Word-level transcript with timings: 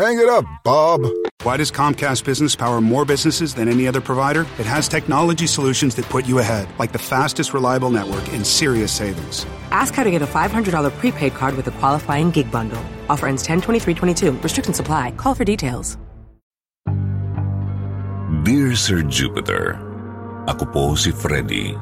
Hang 0.00 0.16
it 0.16 0.32
up, 0.32 0.48
Bob. 0.64 1.04
Why 1.44 1.60
does 1.60 1.68
Comcast 1.68 2.24
Business 2.24 2.56
power 2.56 2.80
more 2.80 3.04
businesses 3.04 3.52
than 3.52 3.68
any 3.68 3.84
other 3.84 4.00
provider? 4.00 4.48
It 4.56 4.64
has 4.64 4.88
technology 4.88 5.44
solutions 5.44 5.92
that 6.00 6.08
put 6.08 6.24
you 6.24 6.40
ahead, 6.40 6.72
like 6.80 6.96
the 6.96 6.96
fastest 6.96 7.52
reliable 7.52 7.92
network 7.92 8.24
and 8.32 8.40
serious 8.40 8.96
savings. 8.96 9.44
Ask 9.68 9.92
how 9.92 10.08
to 10.08 10.10
get 10.10 10.24
a 10.24 10.30
$500 10.32 10.72
prepaid 10.96 11.36
card 11.36 11.52
with 11.52 11.68
a 11.68 11.76
qualifying 11.84 12.32
gig 12.32 12.48
bundle. 12.48 12.80
Offer 13.12 13.28
ends 13.28 13.44
10-23-22. 13.44 14.40
Restrictions 14.40 14.80
apply. 14.80 15.12
Call 15.20 15.36
for 15.36 15.44
details. 15.44 16.00
Dear 18.48 18.72
Sir 18.80 19.04
Jupiter, 19.04 19.76
Ako 20.48 20.64
po 20.72 20.96
si 20.96 21.12
Freddy. 21.12 21.76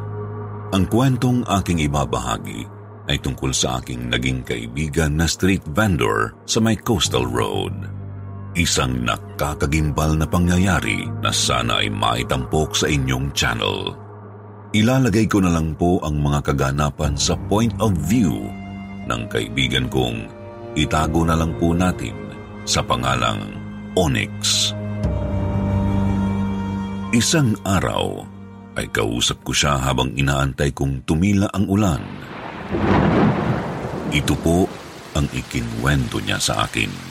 Ang 0.74 0.90
kwentong 0.90 1.46
aking 1.46 1.86
ibabahagi 1.86 2.66
ay 3.06 3.22
tungkol 3.22 3.54
sa 3.54 3.78
aking 3.78 4.10
naging 4.10 4.42
kaibigan 4.42 5.14
na 5.14 5.30
street 5.30 5.62
vendor 5.70 6.34
sa 6.50 6.58
may 6.58 6.74
coastal 6.74 7.22
road. 7.22 7.97
Isang 8.56 9.04
nakakagimbal 9.04 10.16
na 10.16 10.24
pangyayari 10.24 11.04
na 11.20 11.28
sana 11.28 11.84
ay 11.84 11.92
maitampok 11.92 12.72
sa 12.72 12.88
inyong 12.88 13.28
channel. 13.36 13.92
Ilalagay 14.72 15.28
ko 15.28 15.44
na 15.44 15.52
lang 15.52 15.76
po 15.76 16.00
ang 16.00 16.20
mga 16.20 16.52
kaganapan 16.52 17.12
sa 17.16 17.36
point 17.48 17.72
of 17.80 17.92
view 18.08 18.48
ng 19.04 19.22
kaibigan 19.28 19.88
kong 19.92 20.28
itago 20.76 21.24
na 21.28 21.36
lang 21.36 21.52
po 21.60 21.76
natin 21.76 22.16
sa 22.64 22.80
pangalang 22.84 23.40
Onyx. 23.96 24.72
Isang 27.16 27.56
araw 27.64 28.24
ay 28.76 28.92
kausap 28.92 29.40
ko 29.44 29.56
siya 29.56 29.80
habang 29.80 30.12
inaantay 30.12 30.76
kong 30.76 31.08
tumila 31.08 31.48
ang 31.52 31.64
ulan. 31.68 32.04
Ito 34.12 34.36
po 34.40 34.68
ang 35.16 35.24
ikinwento 35.32 36.20
niya 36.20 36.36
sa 36.36 36.68
akin. 36.68 37.07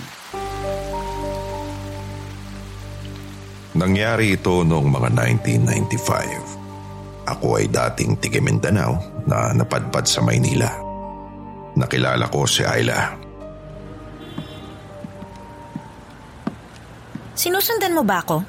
Nangyari 3.78 4.33
ito 4.33 4.66
noong 4.66 4.89
mga 4.89 5.09
1995. 5.38 7.30
Ako 7.30 7.61
ay 7.61 7.70
dating 7.70 8.17
tiga 8.17 8.42
Mindanao 8.42 8.98
na 9.30 9.54
napadpad 9.54 10.02
sa 10.10 10.26
Maynila. 10.26 10.73
Nakilala 11.77 12.26
ko 12.33 12.49
si 12.49 12.66
Ayla. 12.66 13.14
Sinusundan 17.37 17.93
mo 17.93 18.02
ba 18.02 18.26
ako? 18.26 18.42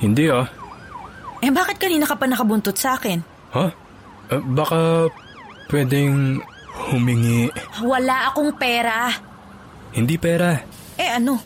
Hindi 0.00 0.32
ah. 0.32 0.48
Eh 1.44 1.52
bakit 1.52 1.76
kanina 1.76 2.08
ka 2.08 2.16
pa 2.16 2.24
nakabuntot 2.24 2.80
sa 2.80 2.96
akin? 2.96 3.20
Ha? 3.52 3.66
Uh, 4.32 4.42
baka 4.56 5.12
pwedeng 5.68 6.40
humingi. 6.88 7.52
Wala 7.84 8.32
akong 8.32 8.56
pera. 8.56 9.12
Hindi 9.92 10.16
pera. 10.16 10.56
Eh 10.96 11.12
ano? 11.12 11.36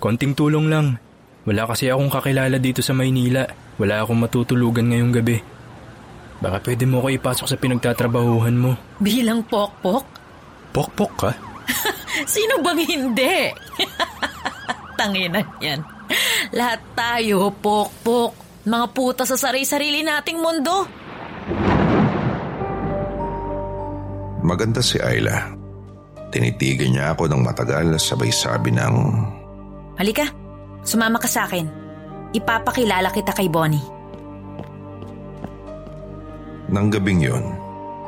Konting 0.00 0.32
tulong 0.32 0.72
lang. 0.72 1.11
Wala 1.42 1.66
kasi 1.66 1.90
akong 1.90 2.10
kakilala 2.10 2.62
dito 2.62 2.78
sa 2.86 2.94
Maynila. 2.94 3.42
Wala 3.78 4.06
akong 4.06 4.18
matutulugan 4.18 4.86
ngayong 4.94 5.14
gabi. 5.14 5.38
Baka 6.38 6.62
pwede 6.62 6.86
mo 6.86 7.02
ko 7.02 7.10
ipasok 7.10 7.46
sa 7.50 7.58
pinagtatrabahuhan 7.58 8.54
mo. 8.54 8.78
Bilang 9.02 9.46
pokpok? 9.46 10.04
Pokpok 10.70 11.12
ka? 11.18 11.30
Sino 12.34 12.62
bang 12.62 12.80
hindi? 12.82 13.50
Tanginan 14.98 15.46
yan. 15.58 15.80
Lahat 16.54 16.82
tayo, 16.94 17.50
pokpok. 17.58 18.62
Mga 18.62 18.86
puta 18.94 19.22
sa 19.26 19.34
sarili-sarili 19.34 20.06
nating 20.06 20.38
mundo. 20.38 20.86
Maganda 24.42 24.82
si 24.82 24.98
Ayla. 25.02 25.58
Tinitigan 26.30 26.94
niya 26.94 27.14
ako 27.14 27.30
ng 27.30 27.42
matagal 27.42 27.98
sabay 27.98 28.30
sabi 28.30 28.74
ng... 28.74 28.94
Halika, 29.98 30.26
sumama 30.82 31.18
ka 31.18 31.30
sa 31.30 31.46
akin. 31.46 31.66
Ipapakilala 32.34 33.10
kita 33.10 33.32
kay 33.34 33.48
Bonnie. 33.48 33.82
Nang 36.72 36.88
gabing 36.88 37.20
yon, 37.20 37.44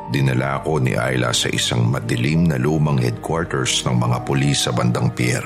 dinala 0.09 0.57
ako 0.61 0.81
ni 0.81 0.97
Ayla 0.97 1.29
sa 1.29 1.49
isang 1.53 1.85
madilim 1.85 2.49
na 2.49 2.57
lumang 2.57 2.97
headquarters 2.97 3.85
ng 3.85 3.93
mga 3.93 4.17
pulis 4.25 4.65
sa 4.65 4.73
bandang 4.73 5.13
pier. 5.13 5.45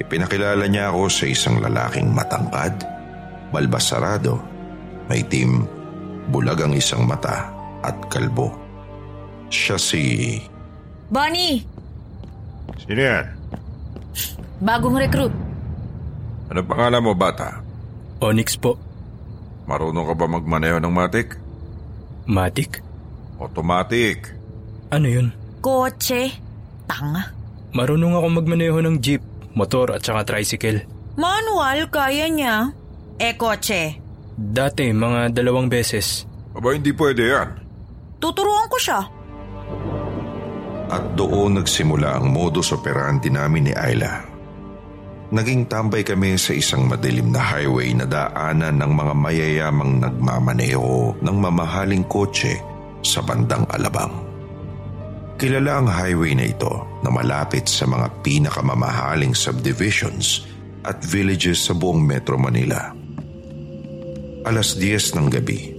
Ipinakilala 0.00 0.64
niya 0.64 0.88
ako 0.88 1.12
sa 1.12 1.24
isang 1.28 1.60
lalaking 1.60 2.08
matangkad, 2.08 2.72
balbasarado, 3.52 4.40
may 5.12 5.20
team, 5.28 5.68
bulag 6.32 6.64
ang 6.64 6.72
isang 6.72 7.04
mata 7.04 7.52
at 7.84 7.96
kalbo. 8.08 8.48
Siya 9.52 9.76
si... 9.76 10.40
Bonnie! 11.12 11.60
Sino 12.80 13.00
yan? 13.02 13.26
Bagong 14.64 14.96
recruit. 14.96 15.49
Ano 16.50 16.66
pangalan 16.66 17.02
mo, 17.06 17.14
bata? 17.14 17.62
Onyx 18.18 18.58
po. 18.58 18.74
Marunong 19.70 20.02
ka 20.02 20.14
ba 20.18 20.26
magmaneho 20.26 20.82
ng 20.82 20.90
matik? 20.90 21.38
Matik? 22.26 22.82
Automatic. 23.38 24.34
Ano 24.90 25.06
yun? 25.06 25.30
Kotse. 25.62 26.34
Tanga. 26.90 27.30
Marunong 27.70 28.18
ako 28.18 28.42
magmaneho 28.42 28.82
ng 28.82 28.98
jeep, 28.98 29.22
motor 29.54 29.94
at 29.94 30.02
saka 30.02 30.26
tricycle. 30.26 30.82
Manual, 31.14 31.86
kaya 31.86 32.26
niya. 32.26 32.74
Eh, 33.22 33.38
kotse. 33.38 33.94
Dati, 34.34 34.90
mga 34.90 35.30
dalawang 35.30 35.70
beses. 35.70 36.26
Aba, 36.50 36.74
hindi 36.74 36.90
pwede 36.90 37.22
yan. 37.30 37.48
Tuturuan 38.18 38.66
ko 38.66 38.76
siya. 38.80 39.00
At 40.90 41.14
doon 41.14 41.62
nagsimula 41.62 42.18
ang 42.18 42.34
modus 42.34 42.74
operandi 42.74 43.30
namin 43.30 43.70
ni 43.70 43.72
Ayla. 43.78 44.29
Naging 45.30 45.70
tambay 45.70 46.02
kami 46.02 46.34
sa 46.34 46.50
isang 46.50 46.90
madilim 46.90 47.30
na 47.30 47.38
highway 47.38 47.94
na 47.94 48.02
daanan 48.02 48.82
ng 48.82 48.92
mga 48.98 49.14
mayayamang 49.14 50.02
nagmamaneho 50.02 51.22
ng 51.22 51.36
mamahaling 51.38 52.02
kotse 52.10 52.58
sa 53.06 53.22
bandang 53.22 53.62
Alabang. 53.70 54.10
Kilala 55.38 55.80
ang 55.80 55.88
highway 55.88 56.34
na 56.34 56.50
ito 56.50 56.82
na 57.06 57.14
malapit 57.14 57.70
sa 57.70 57.86
mga 57.86 58.10
pinakamamahaling 58.26 59.30
subdivisions 59.30 60.50
at 60.82 60.98
villages 61.06 61.62
sa 61.62 61.78
buong 61.78 62.02
Metro 62.02 62.34
Manila. 62.34 62.90
Alas 64.50 64.74
10 64.74 65.14
ng 65.14 65.26
gabi, 65.30 65.78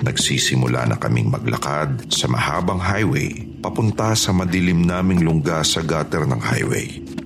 nagsisimula 0.00 0.88
na 0.88 0.96
kaming 0.96 1.28
maglakad 1.28 2.08
sa 2.08 2.24
mahabang 2.24 2.80
highway 2.80 3.36
papunta 3.60 4.16
sa 4.16 4.32
madilim 4.32 4.80
naming 4.80 5.20
lungga 5.20 5.60
sa 5.60 5.84
gutter 5.84 6.24
ng 6.24 6.40
highway. 6.40 7.17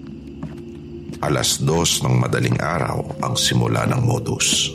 Alas 1.22 1.62
dos 1.62 2.02
ng 2.02 2.19
madaling 2.19 2.58
araw 2.58 2.98
ang 3.22 3.38
simula 3.38 3.86
ng 3.86 4.02
modus. 4.02 4.74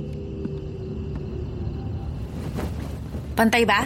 Pantay 3.36 3.68
ba? 3.68 3.84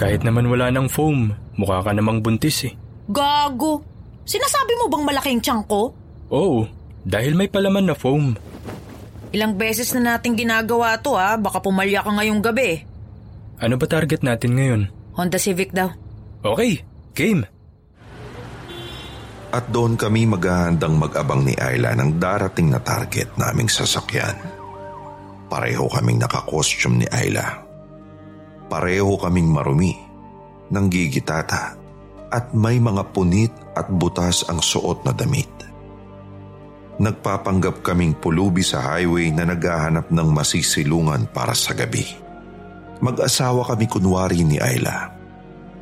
Kahit 0.00 0.24
naman 0.24 0.48
wala 0.48 0.72
ng 0.72 0.88
foam, 0.88 1.28
mukha 1.60 1.84
ka 1.84 1.92
namang 1.92 2.24
buntis 2.24 2.64
eh. 2.64 2.74
Gago! 3.12 3.84
Sinasabi 4.24 4.72
mo 4.80 4.88
bang 4.88 5.04
malaking 5.04 5.40
tiyan 5.44 5.60
ko? 5.68 5.92
Oo, 6.32 6.64
dahil 7.04 7.36
may 7.36 7.52
palaman 7.52 7.84
na 7.84 7.94
foam. 7.94 8.32
Ilang 9.30 9.60
beses 9.60 9.92
na 9.94 10.16
natin 10.16 10.34
ginagawa 10.34 10.96
to 10.98 11.14
ha, 11.14 11.36
baka 11.36 11.60
pumalya 11.60 12.00
ka 12.00 12.10
ngayong 12.16 12.40
gabi. 12.40 12.82
Ano 13.60 13.76
ba 13.76 13.86
target 13.86 14.24
natin 14.24 14.56
ngayon? 14.56 14.82
Honda 15.14 15.36
Civic 15.36 15.76
daw. 15.76 15.92
Okay, 16.40 16.80
game. 17.12 17.44
At 19.50 19.66
doon 19.74 19.98
kami 19.98 20.30
maghahandang 20.30 20.94
mag-abang 20.94 21.42
ni 21.42 21.58
Ayla 21.58 21.98
ng 21.98 22.22
darating 22.22 22.70
na 22.70 22.78
target 22.78 23.34
naming 23.34 23.66
sasakyan. 23.66 24.38
Pareho 25.50 25.90
kaming 25.90 26.22
nakakostume 26.22 27.02
ni 27.02 27.06
Ayla. 27.10 27.66
Pareho 28.70 29.18
kaming 29.18 29.50
marumi, 29.50 29.98
nanggigitata, 30.70 31.74
at 32.30 32.54
may 32.54 32.78
mga 32.78 33.10
punit 33.10 33.50
at 33.74 33.90
butas 33.90 34.46
ang 34.46 34.62
suot 34.62 35.02
na 35.02 35.10
damit. 35.10 35.50
Nagpapanggap 37.02 37.82
kaming 37.82 38.14
pulubi 38.14 38.62
sa 38.62 38.94
highway 38.94 39.34
na 39.34 39.42
naghahanap 39.50 40.14
ng 40.14 40.28
masisilungan 40.30 41.26
para 41.26 41.58
sa 41.58 41.74
gabi. 41.74 42.06
Mag-asawa 43.02 43.66
kami 43.66 43.90
kunwari 43.90 44.46
ni 44.46 44.62
Ayla. 44.62 45.10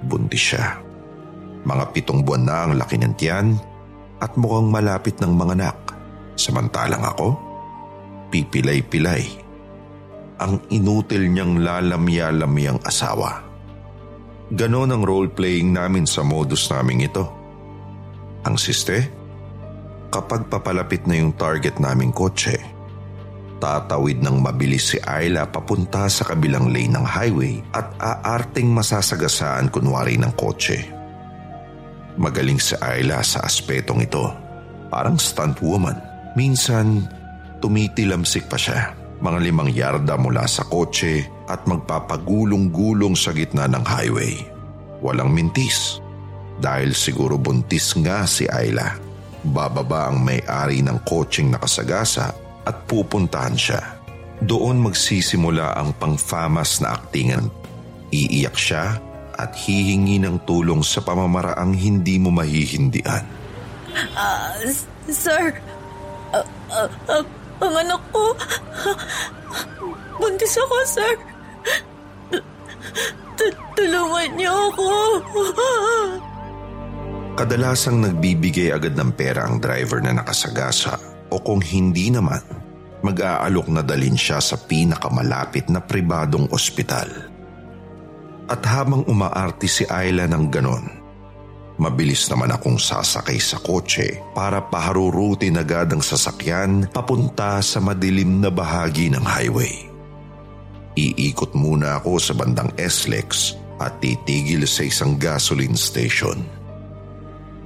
Buntis 0.01 0.57
siya. 0.57 0.88
Mga 1.69 1.85
pitong 1.93 2.25
buwan 2.25 2.45
na 2.49 2.57
ang 2.65 2.73
laki 2.81 2.97
ng 2.97 3.13
tiyan 3.13 3.53
at 4.25 4.33
mukhang 4.41 4.73
malapit 4.73 5.21
ng 5.21 5.37
mga 5.37 5.53
anak. 5.53 5.79
Samantalang 6.33 7.05
ako, 7.05 7.37
pipilay-pilay. 8.33 9.29
Ang 10.41 10.65
inutil 10.73 11.29
niyang 11.29 11.61
lalamya-lamyang 11.61 12.81
asawa. 12.81 13.45
Ganon 14.49 14.97
ang 14.97 15.05
role-playing 15.05 15.77
namin 15.77 16.09
sa 16.09 16.25
modus 16.25 16.73
naming 16.73 17.05
ito. 17.05 17.29
Ang 18.49 18.57
siste, 18.57 19.13
kapag 20.09 20.49
papalapit 20.49 21.05
na 21.05 21.21
yung 21.21 21.37
target 21.37 21.77
naming 21.77 22.17
kotse, 22.17 22.57
tatawid 23.61 24.25
ng 24.25 24.41
mabilis 24.41 24.97
si 24.97 24.99
Ayla 25.05 25.45
papunta 25.53 26.09
sa 26.09 26.25
kabilang 26.25 26.73
lane 26.73 26.97
ng 26.97 27.05
highway 27.05 27.61
at 27.77 27.93
aarting 28.01 28.73
masasagasaan 28.73 29.69
kunwari 29.69 30.17
ng 30.17 30.33
kotse. 30.33 30.98
Magaling 32.19 32.59
si 32.59 32.75
Ayla 32.83 33.23
sa 33.23 33.47
aspetong 33.47 34.03
ito. 34.03 34.27
Parang 34.91 35.15
stunt 35.23 35.63
woman. 35.63 35.95
Minsan, 36.35 37.07
tumitilamsik 37.63 38.51
pa 38.51 38.59
siya. 38.59 38.91
Mga 39.23 39.39
limang 39.39 39.71
yarda 39.71 40.19
mula 40.19 40.43
sa 40.51 40.67
kotse 40.67 41.23
at 41.47 41.63
magpapagulong-gulong 41.71 43.15
sa 43.15 43.31
gitna 43.31 43.71
ng 43.71 43.87
highway. 43.87 44.35
Walang 44.99 45.31
mintis. 45.31 46.03
Dahil 46.59 46.91
siguro 46.91 47.39
buntis 47.39 47.95
nga 48.03 48.27
si 48.27 48.51
Ayla. 48.51 48.99
Bababa 49.47 50.11
ang 50.11 50.19
may-ari 50.27 50.83
ng 50.83 51.07
kotseng 51.07 51.55
nakasagasa 51.55 52.35
at 52.67 52.77
pupuntahan 52.91 53.55
siya. 53.55 53.83
Doon 54.43 54.83
magsisimula 54.83 55.79
ang 55.79 55.95
pangfamas 55.95 56.83
na 56.83 56.99
aktingan. 56.99 57.47
Iiyak 58.11 58.59
siya 58.59 58.99
at 59.39 59.55
hihingi 59.55 60.19
ng 60.19 60.43
tulong 60.43 60.83
sa 60.83 60.99
pamamaraang 61.01 61.71
hindi 61.71 62.19
mo 62.19 62.35
mahihindian. 62.35 63.23
Uh, 64.19 64.53
sir, 65.07 65.55
uh, 66.35 66.45
uh, 66.75 66.91
uh, 67.07 67.25
ang 67.63 67.75
anak 67.75 68.03
ko, 68.11 68.35
buntis 70.19 70.59
ako, 70.59 70.77
sir. 70.87 71.15
Tulungan 73.79 74.31
niyo 74.35 74.51
ako. 74.75 74.91
Kadalasang 77.39 78.03
nagbibigay 78.03 78.75
agad 78.75 78.99
ng 78.99 79.15
pera 79.15 79.47
ang 79.47 79.63
driver 79.63 80.03
na 80.03 80.19
nakasagasa 80.19 80.99
o 81.31 81.39
kung 81.39 81.63
hindi 81.63 82.11
naman, 82.11 82.43
mag-aalok 83.07 83.71
na 83.71 83.83
dalin 83.87 84.19
siya 84.19 84.43
sa 84.43 84.59
pinakamalapit 84.59 85.71
na 85.71 85.79
pribadong 85.79 86.51
ospital. 86.51 87.28
At 88.49 88.65
habang 88.65 89.05
umaarti 89.05 89.69
si 89.69 89.85
Ayla 89.85 90.25
ng 90.25 90.49
ganon, 90.49 90.89
mabilis 91.77 92.25
naman 92.33 92.49
akong 92.49 92.81
sasakay 92.81 93.37
sa 93.37 93.61
kotse 93.61 94.25
para 94.33 94.65
paharurutin 94.65 95.61
agad 95.61 95.93
ang 95.93 96.01
sasakyan 96.01 96.89
papunta 96.89 97.61
sa 97.61 97.79
madilim 97.85 98.41
na 98.41 98.49
bahagi 98.49 99.13
ng 99.13 99.21
highway. 99.21 99.85
Iikot 100.97 101.53
muna 101.55 102.01
ako 102.01 102.17
sa 102.19 102.33
bandang 102.33 102.73
SLEX 102.75 103.55
at 103.79 104.01
titigil 104.03 104.67
sa 104.67 104.83
isang 104.83 105.15
gasoline 105.21 105.79
station. 105.79 106.43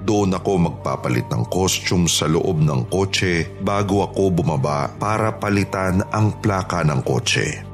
Doon 0.02 0.34
ako 0.34 0.66
magpapalit 0.66 1.30
ng 1.30 1.46
costume 1.46 2.10
sa 2.10 2.26
loob 2.26 2.58
ng 2.58 2.90
kotse 2.90 3.46
bago 3.62 4.02
ako 4.02 4.34
bumaba 4.34 4.90
para 4.98 5.30
palitan 5.38 6.02
ang 6.10 6.42
plaka 6.42 6.82
ng 6.82 7.00
kotse. 7.06 7.71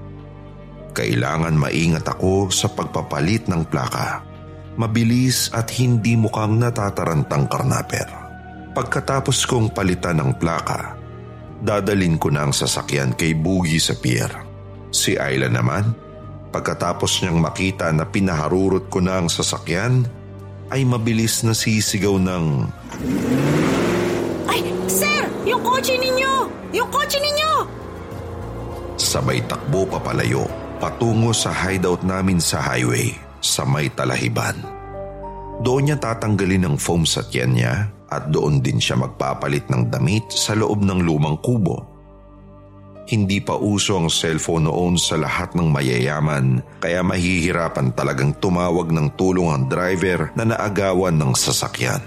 Kailangan 0.98 1.54
maingat 1.54 2.10
ako 2.10 2.50
sa 2.50 2.66
pagpapalit 2.74 3.46
ng 3.46 3.70
plaka. 3.70 4.18
Mabilis 4.74 5.46
at 5.54 5.70
hindi 5.78 6.18
mukhang 6.18 6.58
natatarantang 6.58 7.46
karnaper. 7.46 8.10
Pagkatapos 8.74 9.46
kong 9.46 9.70
palitan 9.70 10.18
ng 10.18 10.34
plaka, 10.42 10.98
dadalin 11.62 12.18
ko 12.18 12.34
na 12.34 12.50
ang 12.50 12.54
sasakyan 12.54 13.14
kay 13.14 13.38
Bugi 13.38 13.78
sa 13.78 13.94
pier. 13.94 14.26
Si 14.90 15.14
Ayla 15.14 15.46
naman, 15.46 15.94
pagkatapos 16.50 17.22
niyang 17.22 17.38
makita 17.46 17.94
na 17.94 18.02
pinaharurot 18.02 18.90
ko 18.90 18.98
na 18.98 19.22
ang 19.22 19.30
sasakyan, 19.30 20.02
ay 20.74 20.82
mabilis 20.82 21.46
na 21.46 21.54
sisigaw 21.54 22.18
ng... 22.18 22.66
Ay, 24.50 24.66
sir! 24.90 25.30
Yung 25.46 25.62
kotse 25.62 25.94
ninyo! 25.94 26.50
Yung 26.74 26.90
kotse 26.90 27.22
ninyo! 27.22 27.52
Sabay 28.98 29.38
takbo 29.46 29.86
papalayo 29.86 30.67
patungo 30.78 31.34
sa 31.34 31.50
hideout 31.50 32.06
namin 32.06 32.38
sa 32.38 32.62
highway 32.62 33.10
sa 33.42 33.66
may 33.66 33.90
talahiban. 33.90 34.54
Doon 35.58 35.90
niya 35.90 35.98
tatanggalin 35.98 36.70
ang 36.70 36.76
foam 36.78 37.02
sa 37.02 37.26
tiyan 37.26 37.52
niya 37.58 37.74
at 38.08 38.30
doon 38.30 38.62
din 38.62 38.78
siya 38.78 38.94
magpapalit 38.94 39.66
ng 39.66 39.90
damit 39.90 40.30
sa 40.30 40.54
loob 40.54 40.86
ng 40.86 41.02
lumang 41.02 41.36
kubo. 41.42 41.98
Hindi 43.08 43.40
pa 43.40 43.56
uso 43.56 43.96
ang 43.96 44.12
cellphone 44.12 44.68
noon 44.68 45.00
sa 45.00 45.16
lahat 45.16 45.56
ng 45.56 45.66
mayayaman 45.72 46.60
kaya 46.78 47.00
mahihirapan 47.00 47.96
talagang 47.96 48.36
tumawag 48.36 48.92
ng 48.92 49.16
tulong 49.16 49.48
ang 49.48 49.64
driver 49.66 50.30
na 50.36 50.44
naagawan 50.44 51.16
ng 51.16 51.32
sasakyan. 51.32 52.04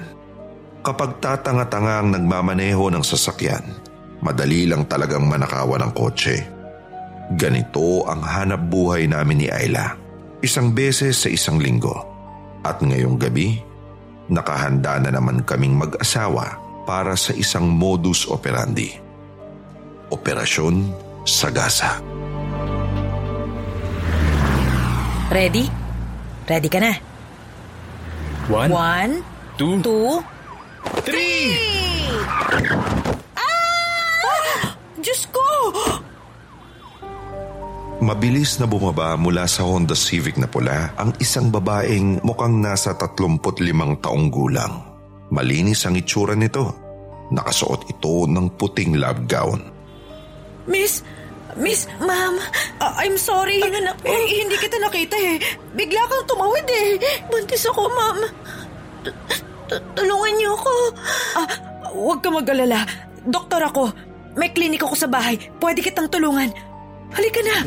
Kapag 0.85 1.17
tatanga-tanga 1.21 2.05
ang 2.05 2.09
nagmamaneho 2.13 2.89
ng 2.93 3.03
sasakyan, 3.05 3.65
madali 4.21 4.69
lang 4.69 4.85
talagang 4.85 5.25
manakawan 5.25 5.81
ng 5.89 5.91
kotse. 5.93 6.60
Ganito 7.37 8.03
ang 8.07 8.21
hanap 8.23 8.67
buhay 8.67 9.07
namin 9.07 9.45
ni 9.45 9.47
Ayla. 9.47 9.95
Isang 10.41 10.73
beses 10.73 11.21
sa 11.21 11.29
isang 11.29 11.61
linggo. 11.61 11.93
At 12.61 12.81
ngayong 12.81 13.17
gabi, 13.17 13.61
nakahanda 14.29 14.97
na 15.01 15.09
naman 15.13 15.45
kaming 15.45 15.77
mag-asawa 15.77 16.57
para 16.85 17.13
sa 17.15 17.33
isang 17.33 17.69
modus 17.69 18.25
operandi. 18.27 18.93
Operasyon 20.11 20.75
Sagasa. 21.21 22.01
Ready? 25.31 25.69
Ready 26.49 26.67
ka 26.67 26.79
na? 26.81 26.91
One, 28.51 28.69
One, 28.73 29.13
two, 29.55 29.79
two, 29.79 30.19
three! 31.07 31.55
Ah! 33.37 34.75
Diyos 34.99 35.23
ko! 35.31 35.45
Mabilis 38.01 38.57
na 38.57 38.65
bumaba 38.65 39.13
mula 39.13 39.45
sa 39.45 39.61
Honda 39.61 39.93
Civic 39.93 40.33
na 40.41 40.49
pula 40.49 40.89
ang 40.97 41.13
isang 41.21 41.53
babaeng 41.53 42.17
mukhang 42.25 42.57
nasa 42.57 42.97
35 42.97 44.01
taong 44.01 44.25
gulang. 44.33 44.73
Malinis 45.29 45.85
ang 45.85 45.93
itsura 45.93 46.33
nito. 46.33 46.73
Nakasuot 47.29 47.93
ito 47.93 48.25
ng 48.25 48.57
puting 48.57 48.97
lab 48.97 49.29
gown. 49.29 49.61
Miss, 50.65 51.05
Miss, 51.61 51.85
ma'am, 52.01 52.41
uh, 52.81 52.93
I'm 52.97 53.21
sorry. 53.21 53.61
Ang 53.61 53.85
anak 53.85 54.01
ko. 54.01 54.09
Eh, 54.09 54.25
hindi 54.49 54.57
kita 54.57 54.81
nakita 54.81 55.15
eh. 55.21 55.37
Bigla 55.77 56.01
kang 56.09 56.25
tumawid 56.25 56.67
eh. 56.73 56.97
Buntis 57.29 57.69
ako, 57.69 57.85
ma'am. 57.85 58.17
Tulungan 59.93 60.33
niyo 60.41 60.57
ako. 60.57 60.73
Ah, 61.37 61.47
huwag 61.93 62.19
ka 62.25 62.33
mag-alala. 62.33 62.81
Doktor 63.29 63.61
ako. 63.61 63.93
May 64.33 64.49
klinik 64.57 64.81
ako 64.81 64.97
sa 64.97 65.05
bahay. 65.05 65.37
Pwede 65.61 65.85
kitang 65.85 66.09
tulungan. 66.09 66.70
Halika 67.11 67.41
na. 67.43 67.57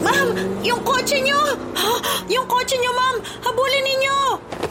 Ma'am, 0.00 0.28
yung 0.64 0.80
kotse 0.80 1.20
niyo! 1.20 1.36
Ha? 1.76 1.92
Yung 2.32 2.46
kotse 2.48 2.76
niyo, 2.80 2.92
ma'am! 2.96 3.16
Habulin 3.44 3.84
ninyo! 3.84 4.18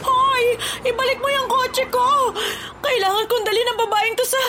Hoy! 0.02 0.44
Ibalik 0.82 1.18
mo 1.22 1.28
yung 1.30 1.46
kotse 1.46 1.86
ko! 1.86 2.34
Kailangan 2.82 3.24
kong 3.30 3.44
dali 3.46 3.60
ng 3.62 3.78
babaeng 3.78 4.14
to 4.18 4.26
sa... 4.26 4.42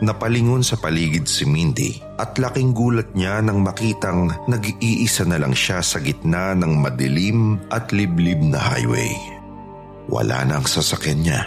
Napalingon 0.00 0.64
sa 0.64 0.80
paligid 0.80 1.28
si 1.28 1.44
Mindy 1.44 2.00
at 2.16 2.32
laking 2.40 2.72
gulat 2.72 3.12
niya 3.12 3.44
nang 3.44 3.60
makitang 3.60 4.32
nag-iisa 4.48 5.28
na 5.28 5.36
lang 5.36 5.52
siya 5.52 5.84
sa 5.84 6.00
gitna 6.00 6.56
ng 6.56 6.72
madilim 6.80 7.60
at 7.68 7.92
liblib 7.92 8.40
na 8.40 8.56
highway. 8.56 9.12
Wala 10.08 10.48
na 10.48 10.58
ang 10.58 10.66
sasakyan 10.66 11.20
niya. 11.20 11.40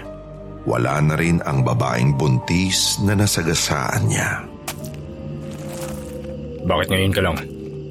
Wala 0.69 1.01
na 1.01 1.17
rin 1.19 1.41
ang 1.43 1.65
babaeng 1.65 2.15
buntis 2.15 3.01
na 3.01 3.17
nasagasaan 3.17 4.07
niya. 4.07 4.52
Bakit 6.63 6.88
ngayon 6.89 7.13
ka 7.13 7.22
lang? 7.22 7.36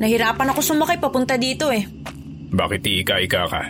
Nahirapan 0.00 0.50
ako 0.50 0.60
sumakay 0.64 0.98
papunta 0.98 1.36
dito 1.36 1.68
eh. 1.68 1.84
Bakit 2.52 2.80
iika-ika 2.84 3.42
ka? 3.48 3.62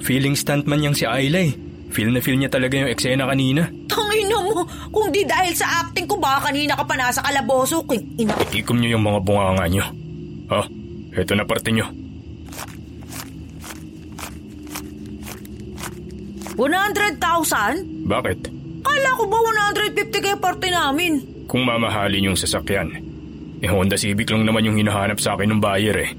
Feeling 0.00 0.38
stuntman 0.38 0.80
yang 0.80 0.94
si 0.96 1.04
Ayla 1.04 1.44
eh. 1.44 1.52
Feel 1.90 2.14
na 2.14 2.22
feel 2.22 2.38
niya 2.38 2.48
talaga 2.48 2.78
yung 2.78 2.90
eksena 2.90 3.26
kanina. 3.26 3.66
Tangina 3.90 4.38
mo, 4.38 4.62
kung 4.94 5.10
di 5.10 5.26
dahil 5.26 5.50
sa 5.58 5.82
acting 5.84 6.06
ko 6.06 6.16
baka 6.22 6.48
kanina 6.48 6.78
ka 6.78 6.86
pa 6.86 6.94
nasa 6.94 7.18
kalaboso. 7.18 7.82
Kung 7.82 7.98
ina... 8.14 8.30
Itikom 8.46 8.78
niyo 8.78 8.94
yung 8.96 9.04
mga 9.04 9.20
bunganga 9.26 9.66
niyo. 9.66 9.84
Oh, 10.50 10.66
eto 11.18 11.34
na 11.34 11.42
parte 11.42 11.74
niyo. 11.74 11.90
100,000? 16.54 18.06
Bakit? 18.06 18.38
Kala 18.84 19.10
ko 19.16 19.24
ba 19.26 19.38
150 19.74 20.22
kaya 20.22 20.36
parte 20.38 20.68
namin? 20.70 21.12
Kung 21.50 21.66
mamahalin 21.66 22.30
yung 22.30 22.38
sasakyan. 22.38 23.09
Eh 23.60 23.68
Honda 23.68 24.00
Civic 24.00 24.32
lang 24.32 24.48
naman 24.48 24.64
yung 24.64 24.80
hinahanap 24.80 25.20
sa 25.20 25.36
akin 25.36 25.52
ng 25.52 25.60
buyer 25.60 25.96
eh. 26.00 26.10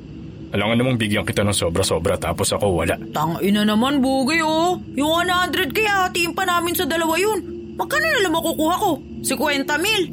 Alangan 0.52 0.78
namang 0.78 1.00
bigyan 1.00 1.24
kita 1.24 1.42
ng 1.42 1.56
sobra-sobra 1.56 2.20
tapos 2.20 2.52
ako 2.54 2.84
wala. 2.84 3.00
Tangina 3.16 3.64
naman, 3.66 4.04
bugay 4.04 4.44
oh. 4.44 4.78
Yung 4.94 5.26
100 5.26 5.74
kaya 5.74 6.06
hatiin 6.08 6.36
pa 6.36 6.44
namin 6.44 6.76
sa 6.76 6.86
dalawa 6.86 7.16
yun. 7.18 7.40
Magkano 7.80 8.06
na 8.06 8.20
lang 8.22 8.36
makukuha 8.36 8.76
ko? 8.78 8.92
50 9.24 9.66
mil. 9.80 10.04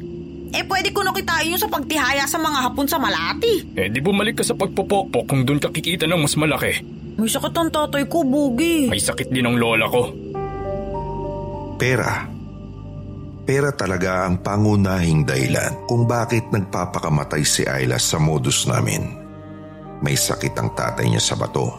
Eh 0.49 0.65
pwede 0.65 0.89
ko 0.89 1.05
nakitain 1.05 1.53
yung 1.53 1.61
sa 1.61 1.69
pagtihaya 1.69 2.25
sa 2.25 2.41
mga 2.41 2.65
hapon 2.65 2.89
sa 2.89 2.97
Malati. 2.97 3.77
Eh 3.77 3.93
di 3.93 4.01
bumalik 4.01 4.41
ka 4.41 4.43
sa 4.47 4.57
pagpupokpok 4.57 5.29
kung 5.29 5.45
doon 5.45 5.61
ka 5.61 5.69
kikita 5.69 6.09
ng 6.09 6.25
mas 6.25 6.33
malaki. 6.33 6.81
May 7.19 7.27
sakit 7.27 7.51
ang 7.51 7.69
tatay 7.69 8.07
ko, 8.07 8.23
bugi. 8.23 8.87
May 8.87 9.03
sakit 9.03 9.27
din 9.27 9.43
ang 9.43 9.59
lola 9.59 9.91
ko. 9.91 10.07
Pera. 11.75 12.38
Pera 13.49 13.73
talaga 13.73 14.29
ang 14.29 14.45
pangunahing 14.45 15.25
dahilan 15.25 15.89
kung 15.89 16.05
bakit 16.05 16.53
nagpapakamatay 16.53 17.41
si 17.41 17.65
Ayla 17.65 17.97
sa 17.97 18.21
modus 18.21 18.69
namin. 18.69 19.09
May 20.05 20.13
sakit 20.13 20.53
ang 20.53 20.77
tatay 20.77 21.09
niya 21.09 21.17
sa 21.17 21.33
bato. 21.33 21.73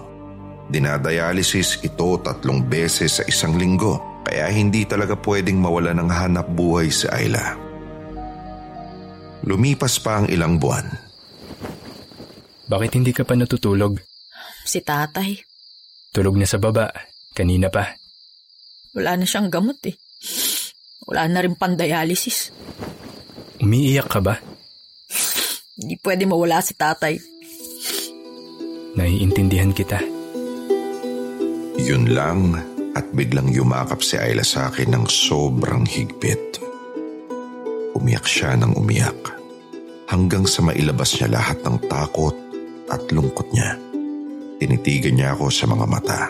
Dinadialysis 0.67 1.79
ito 1.87 2.19
tatlong 2.27 2.67
beses 2.67 3.23
sa 3.23 3.25
isang 3.31 3.55
linggo 3.55 4.19
kaya 4.27 4.51
hindi 4.51 4.83
talaga 4.83 5.15
pwedeng 5.23 5.63
mawala 5.63 5.95
ng 5.95 6.11
hanap 6.11 6.51
buhay 6.51 6.91
si 6.91 7.07
Ayla. 7.07 7.55
Lumipas 9.47 10.03
pa 10.03 10.19
ang 10.19 10.27
ilang 10.27 10.59
buwan. 10.59 10.91
Bakit 12.67 12.99
hindi 12.99 13.15
ka 13.15 13.23
pa 13.23 13.39
natutulog? 13.39 13.95
Si 14.67 14.83
tatay. 14.83 15.39
Tulog 16.11 16.35
na 16.35 16.51
sa 16.51 16.59
baba. 16.59 16.91
Kanina 17.31 17.71
pa. 17.71 17.95
Wala 18.91 19.15
na 19.15 19.23
siyang 19.23 19.47
gamot 19.55 19.79
eh. 19.87 20.10
Wala 21.09 21.29
na 21.31 21.41
rin 21.41 21.57
pandialysis. 21.57 22.53
Umiiyak 23.61 24.09
ka 24.09 24.21
ba? 24.25 24.41
Hindi 25.81 25.97
pwede 26.05 26.25
mawala 26.29 26.61
si 26.61 26.77
tatay. 26.77 27.17
Naiintindihan 28.97 29.73
kita. 29.73 30.01
Yun 31.81 32.13
lang 32.13 32.53
at 32.93 33.07
biglang 33.17 33.49
yumakap 33.49 34.05
si 34.05 34.21
Ayla 34.21 34.45
sa 34.45 34.69
akin 34.69 34.93
ng 34.93 35.05
sobrang 35.09 35.89
higpit. 35.89 36.61
Umiyak 37.97 38.29
siya 38.29 38.59
ng 38.61 38.77
umiyak 38.77 39.17
hanggang 40.11 40.45
sa 40.45 40.67
mailabas 40.67 41.17
niya 41.17 41.31
lahat 41.31 41.63
ng 41.63 41.87
takot 41.87 42.35
at 42.91 43.01
lungkot 43.15 43.47
niya. 43.55 43.79
Tinitigan 44.61 45.17
niya 45.17 45.39
ako 45.39 45.49
sa 45.49 45.65
mga 45.71 45.87
mata. 45.89 46.23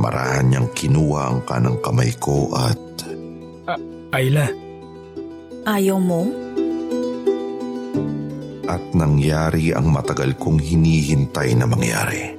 Marahan 0.00 0.48
niyang 0.48 0.70
kinuha 0.72 1.22
ang 1.28 1.40
kanang 1.44 1.78
kamay 1.82 2.14
ko 2.16 2.48
at... 2.54 2.93
Ayla. 4.14 4.46
Ayaw 5.66 5.98
mo? 5.98 6.30
At 8.70 8.94
nangyari 8.94 9.74
ang 9.74 9.90
matagal 9.90 10.38
kong 10.38 10.62
hinihintay 10.62 11.58
na 11.58 11.66
mangyari. 11.66 12.38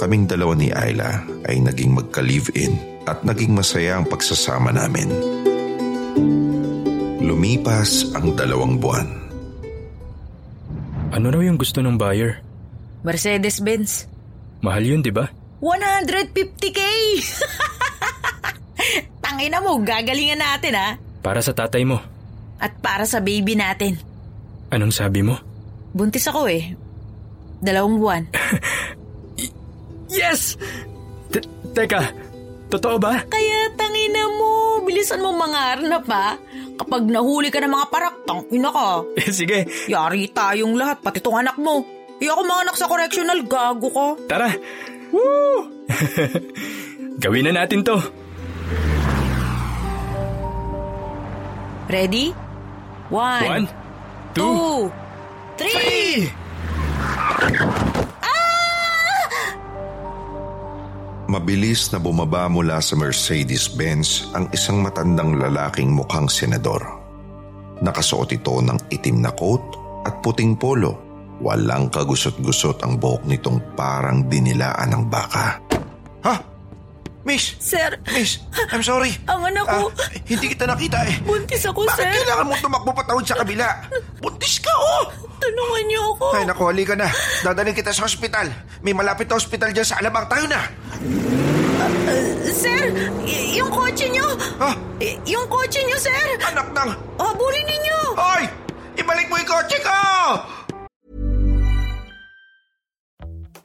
Kaming 0.00 0.24
dalawa 0.24 0.56
ni 0.56 0.72
Ayla 0.72 1.20
ay 1.44 1.60
naging 1.60 1.92
magka-live-in 1.92 3.04
at 3.04 3.20
naging 3.20 3.52
masaya 3.52 4.00
ang 4.00 4.08
pagsasama 4.08 4.72
namin. 4.72 5.12
Lumipas 7.20 8.16
ang 8.16 8.32
dalawang 8.32 8.80
buwan. 8.80 9.08
Ano 11.12 11.26
raw 11.28 11.42
yung 11.44 11.60
gusto 11.60 11.84
ng 11.84 12.00
buyer? 12.00 12.40
Mercedes-Benz. 13.04 14.08
Mahal 14.64 14.88
yun, 14.88 15.04
di 15.04 15.12
ba? 15.12 15.28
150k! 15.60 16.80
Tangina 19.24 19.60
mo, 19.60 19.76
gagalingan 19.84 20.40
natin 20.40 20.80
ha. 20.80 21.09
Para 21.20 21.44
sa 21.44 21.52
tatay 21.52 21.84
mo. 21.84 22.00
At 22.60 22.76
para 22.80 23.04
sa 23.08 23.20
baby 23.20 23.56
natin. 23.56 23.96
Anong 24.72 24.92
sabi 24.92 25.24
mo? 25.24 25.36
Buntis 25.92 26.28
ako 26.28 26.48
eh. 26.48 26.76
Dalawang 27.60 27.96
buwan. 28.00 28.22
yes! 30.12 30.56
T- 31.28 31.44
teka, 31.76 32.12
totoo 32.72 32.96
ba? 32.96 33.20
Kaya 33.28 33.72
tangina 33.76 34.24
mo, 34.32 34.80
bilisan 34.84 35.20
mo 35.20 35.36
mangarap 35.36 36.04
ha. 36.08 36.38
Kapag 36.80 37.04
nahuli 37.04 37.52
ka 37.52 37.60
ng 37.60 37.68
mga 37.68 37.86
parak, 37.92 38.16
tangina 38.24 38.72
ka. 38.72 39.04
Eh, 39.20 39.28
sige. 39.28 39.68
Yari 39.88 40.32
tayong 40.32 40.72
lahat, 40.76 41.04
pati 41.04 41.20
tong 41.20 41.36
anak 41.36 41.60
mo. 41.60 41.84
Eh 42.20 42.28
ako 42.28 42.40
mga 42.44 42.62
anak 42.68 42.76
sa 42.76 42.88
correctional, 42.88 43.44
gago 43.44 43.88
ko. 43.92 44.06
Tara! 44.24 44.48
Woo! 45.12 45.68
Gawin 47.22 47.50
na 47.50 47.64
natin 47.64 47.84
to. 47.84 47.96
Ready? 51.90 52.30
One. 53.10 53.46
One, 53.50 53.66
two, 54.30 54.46
two 54.46 54.78
three. 55.58 55.74
three! 55.74 56.18
Mabilis 61.26 61.90
na 61.90 61.98
bumaba 61.98 62.46
mula 62.46 62.78
sa 62.78 62.94
Mercedes-Benz 62.94 64.30
ang 64.34 64.46
isang 64.54 64.82
matandang 64.86 65.38
lalaking 65.38 65.90
mukhang 65.90 66.30
senador. 66.30 66.82
Nakasuot 67.82 68.34
ito 68.34 68.62
ng 68.62 68.90
itim 68.90 69.26
na 69.26 69.34
coat 69.34 69.62
at 70.06 70.22
puting 70.22 70.54
polo. 70.54 70.94
Walang 71.42 71.90
kagusot-gusot 71.90 72.86
ang 72.86 73.02
buhok 73.02 73.26
nitong 73.26 73.74
parang 73.74 74.30
dinilaan 74.30 74.94
ng 74.94 75.04
baka. 75.10 75.58
Ha? 76.22 76.34
Miss! 77.20 77.52
Sir! 77.60 78.00
Miss, 78.08 78.40
I'm 78.72 78.80
sorry. 78.80 79.12
Ang 79.28 79.44
anak 79.44 79.68
ko. 79.68 79.92
Ah, 79.92 80.08
hindi 80.24 80.46
kita 80.48 80.64
nakita 80.64 81.04
eh. 81.04 81.20
Buntis 81.20 81.60
ako, 81.62 81.84
Bakit 81.84 82.00
sir. 82.00 82.12
kailangan 82.16 82.44
mo 82.44 82.54
tumakbo 82.56 82.90
patawid 82.90 83.24
sa 83.24 83.36
kabila? 83.36 83.68
Buntis 84.18 84.56
ka, 84.56 84.72
oh! 84.72 85.04
Tulungan 85.36 85.84
niyo 85.84 86.02
ako. 86.16 86.26
Ay, 86.32 86.44
naku, 86.44 86.62
halika 86.66 86.94
na. 86.94 87.08
Dadalhin 87.42 87.72
kita 87.72 87.92
sa 87.92 88.04
ospital. 88.04 88.48
May 88.80 88.92
malapit 88.92 89.24
na 89.26 89.36
ospital 89.36 89.68
dyan 89.68 89.84
sa 89.84 90.00
Alabang. 90.00 90.24
Tayo 90.26 90.48
na! 90.48 90.60
Sir, 92.46 92.88
y- 93.22 93.56
yung 93.56 93.68
kotse 93.68 94.08
niyo. 94.08 94.24
Ha? 94.58 94.70
Y- 94.98 95.16
yung 95.28 95.44
kotse 95.46 95.80
niyo, 95.80 95.96
sir. 95.96 96.24
Anak 96.42 96.72
ng... 96.72 96.90
Habulin 97.16 97.64
ninyo. 97.64 97.98
Hoy! 98.16 98.42
Ibalik 98.96 99.28
mo 99.28 99.36
yung 99.36 99.48
kotse 99.48 99.76
ko! 99.80 99.96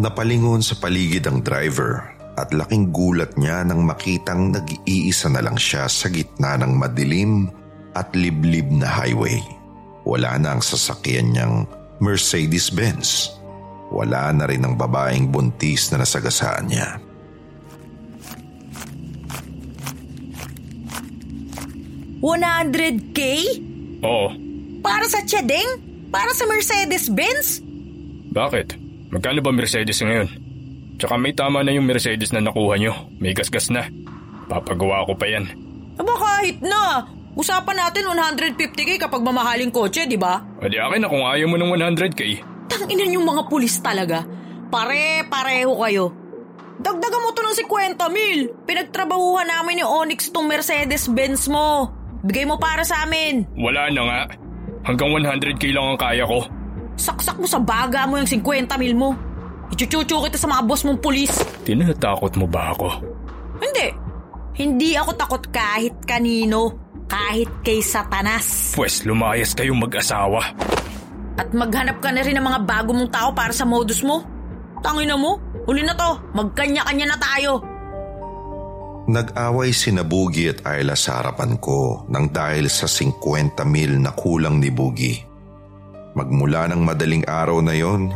Napalingon 0.00 0.64
sa 0.64 0.80
paligid 0.80 1.28
ang 1.28 1.44
driver 1.44 2.00
at 2.40 2.56
laking 2.56 2.88
gulat 2.88 3.36
niya 3.36 3.60
nang 3.68 3.84
makitang 3.84 4.48
nag-iisa 4.48 5.28
na 5.28 5.44
lang 5.44 5.60
siya 5.60 5.92
sa 5.92 6.08
gitna 6.08 6.56
ng 6.56 6.72
madilim 6.72 7.52
at 7.92 8.08
liblib 8.16 8.72
na 8.72 8.88
highway. 8.88 9.36
Wala 10.08 10.40
na 10.40 10.56
ang 10.56 10.64
sasakyan 10.64 11.36
niyang 11.36 11.68
Mercedes-Benz. 12.00 13.36
wala 13.90 14.30
na 14.30 14.46
rin 14.46 14.62
ang 14.62 14.78
babaeng 14.78 15.28
buntis 15.34 15.90
na 15.90 16.06
nasagasaan 16.06 16.64
niya. 16.70 16.88
$100K? 22.22 23.18
Oo. 24.06 24.28
Para 24.80 25.10
sa 25.10 25.26
Chedeng? 25.26 25.82
Para 26.14 26.30
sa 26.38 26.46
Mercedes-Benz? 26.46 27.60
Bakit? 28.30 28.89
Magkano 29.10 29.42
ba 29.42 29.50
Mercedes 29.50 29.98
ngayon? 29.98 30.28
Tsaka 31.02 31.18
may 31.18 31.34
tama 31.34 31.66
na 31.66 31.74
yung 31.74 31.88
Mercedes 31.88 32.30
na 32.30 32.38
nakuha 32.38 32.78
nyo. 32.78 32.92
May 33.18 33.34
gasgas 33.34 33.66
na. 33.74 33.90
Papagawa 34.46 35.02
ko 35.08 35.18
pa 35.18 35.26
yan. 35.26 35.50
Aba 35.98 36.14
kahit 36.14 36.62
na. 36.62 37.02
Usapan 37.34 37.78
natin 37.78 38.10
150k 38.10 39.02
kapag 39.02 39.22
mamahaling 39.22 39.70
kotse, 39.70 40.06
di 40.06 40.18
ba? 40.18 40.42
O 40.62 40.66
di 40.66 40.78
akin 40.78 41.02
na 41.02 41.10
kung 41.10 41.22
ayaw 41.26 41.46
mo 41.46 41.58
ng 41.58 41.70
100k. 41.74 42.20
Tanginan 42.70 43.14
yung 43.14 43.26
mga 43.26 43.46
pulis 43.50 43.78
talaga. 43.82 44.22
Pare-pareho 44.70 45.72
kayo. 45.82 46.04
Dagdagan 46.80 47.22
mo 47.22 47.30
to 47.34 47.42
ng 47.42 47.56
50 47.66 47.98
mil. 48.14 48.40
Pinagtrabahuhan 48.66 49.46
namin 49.46 49.82
ni 49.82 49.84
Onyx 49.86 50.30
tong 50.30 50.46
Mercedes-Benz 50.46 51.50
mo. 51.50 51.90
Bigay 52.22 52.46
mo 52.46 52.62
para 52.62 52.86
sa 52.86 53.02
amin. 53.02 53.46
Wala 53.58 53.90
na 53.90 54.02
nga. 54.06 54.20
Hanggang 54.86 55.10
100k 55.12 55.74
lang 55.74 55.86
ang 55.96 56.00
kaya 56.00 56.24
ko. 56.24 56.46
Saksak 57.00 57.40
mo 57.40 57.48
sa 57.48 57.56
baga 57.56 58.04
mo 58.04 58.20
yung 58.20 58.28
50 58.28 58.76
mil 58.76 58.92
mo. 58.92 59.16
Ichuchuchu 59.72 60.20
kita 60.28 60.36
sa 60.36 60.50
mga 60.52 60.62
boss 60.68 60.84
mong 60.84 61.00
pulis. 61.00 61.32
Tinatakot 61.64 62.36
mo 62.36 62.44
ba 62.44 62.76
ako? 62.76 63.00
Hindi. 63.56 63.86
Hindi 64.60 64.90
ako 65.00 65.10
takot 65.16 65.42
kahit 65.48 66.04
kanino. 66.04 66.76
Kahit 67.08 67.64
kay 67.64 67.80
Satanas. 67.80 68.76
Pwes 68.76 69.08
lumayas 69.08 69.56
kayong 69.56 69.80
mag-asawa. 69.80 70.44
At 71.40 71.48
maghanap 71.56 72.04
ka 72.04 72.12
na 72.12 72.20
rin 72.20 72.36
ng 72.36 72.44
mga 72.44 72.60
bago 72.68 72.92
mong 72.92 73.08
tao 73.08 73.32
para 73.32 73.56
sa 73.56 73.64
modus 73.64 74.04
mo. 74.04 74.20
Tangina 74.84 75.16
mo, 75.16 75.40
huli 75.64 75.80
na 75.80 75.96
to. 75.96 76.10
Magkanya-kanya 76.36 77.16
na 77.16 77.18
tayo. 77.18 77.52
Nag-away 79.08 79.72
si 79.72 79.90
Nabugi 79.90 80.52
at 80.52 80.62
Ayla 80.68 80.94
sa 80.94 81.18
harapan 81.18 81.56
ko 81.56 82.04
nang 82.12 82.28
dahil 82.28 82.68
sa 82.68 82.84
50 82.84 83.56
mil 83.64 83.96
na 83.96 84.12
kulang 84.12 84.60
ni 84.60 84.68
Bugi. 84.68 85.29
Magmula 86.16 86.66
ng 86.70 86.82
madaling 86.82 87.24
araw 87.26 87.62
na 87.62 87.74
yon, 87.74 88.10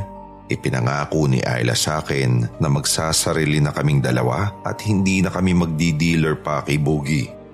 ipinangako 0.51 1.31
ni 1.31 1.41
Ayla 1.41 1.79
sa 1.79 2.03
akin 2.03 2.59
na 2.59 2.69
magsasarili 2.69 3.63
na 3.63 3.71
kaming 3.71 4.03
dalawa 4.03 4.51
at 4.67 4.83
hindi 4.85 5.23
na 5.23 5.31
kami 5.31 5.55
magdi-dealer 5.55 6.39
pa 6.43 6.61
kay 6.67 6.77
Bugi 6.77 7.45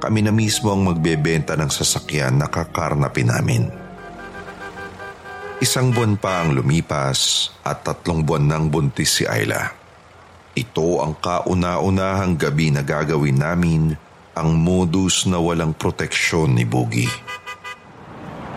kami 0.00 0.24
na 0.24 0.32
mismo 0.32 0.72
ang 0.72 0.80
magbebenta 0.88 1.60
ng 1.60 1.68
sasakyan 1.68 2.40
na 2.40 2.48
kakarnapin 2.48 3.28
namin. 3.28 3.68
Isang 5.60 5.92
buwan 5.92 6.16
pa 6.16 6.40
ang 6.40 6.56
lumipas 6.56 7.52
at 7.60 7.84
tatlong 7.84 8.24
buwan 8.24 8.48
nang 8.48 8.72
buntis 8.72 9.20
si 9.20 9.28
Ayla. 9.28 9.76
Ito 10.56 11.04
ang 11.04 11.20
kauna-unahang 11.20 12.40
gabi 12.40 12.72
na 12.72 12.80
gagawin 12.80 13.44
namin 13.44 13.92
ang 14.32 14.56
modus 14.56 15.28
na 15.28 15.36
walang 15.36 15.76
proteksyon 15.76 16.56
ni 16.56 16.64
Boogie. 16.64 17.12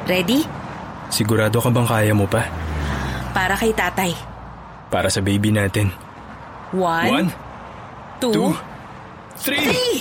Ready? 0.07 0.62
Sigurado 1.09 1.59
ka 1.59 1.69
bang 1.71 1.87
kaya 1.87 2.13
mo 2.13 2.27
pa? 2.29 2.45
Para 3.33 3.57
kay 3.57 3.73
tatay. 3.73 4.13
Para 4.93 5.09
sa 5.09 5.19
baby 5.25 5.49
natin. 5.49 5.89
One. 6.75 7.09
One. 7.09 7.29
Two. 8.21 8.31
two 8.31 8.51
three. 9.41 9.73
three. 9.73 9.97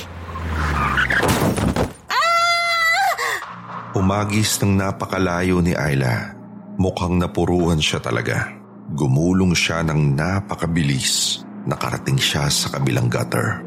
Umagis 3.93 4.57
ng 4.65 4.81
napakalayo 4.81 5.61
ni 5.61 5.77
Ayla. 5.77 6.33
Mukhang 6.81 7.21
napuruhan 7.21 7.77
siya 7.77 8.01
talaga. 8.01 8.49
Gumulong 8.97 9.53
siya 9.53 9.85
ng 9.85 10.17
napakabilis. 10.17 11.45
Nakarating 11.69 12.17
siya 12.17 12.49
sa 12.49 12.73
kabilang 12.73 13.13
gutter. 13.13 13.61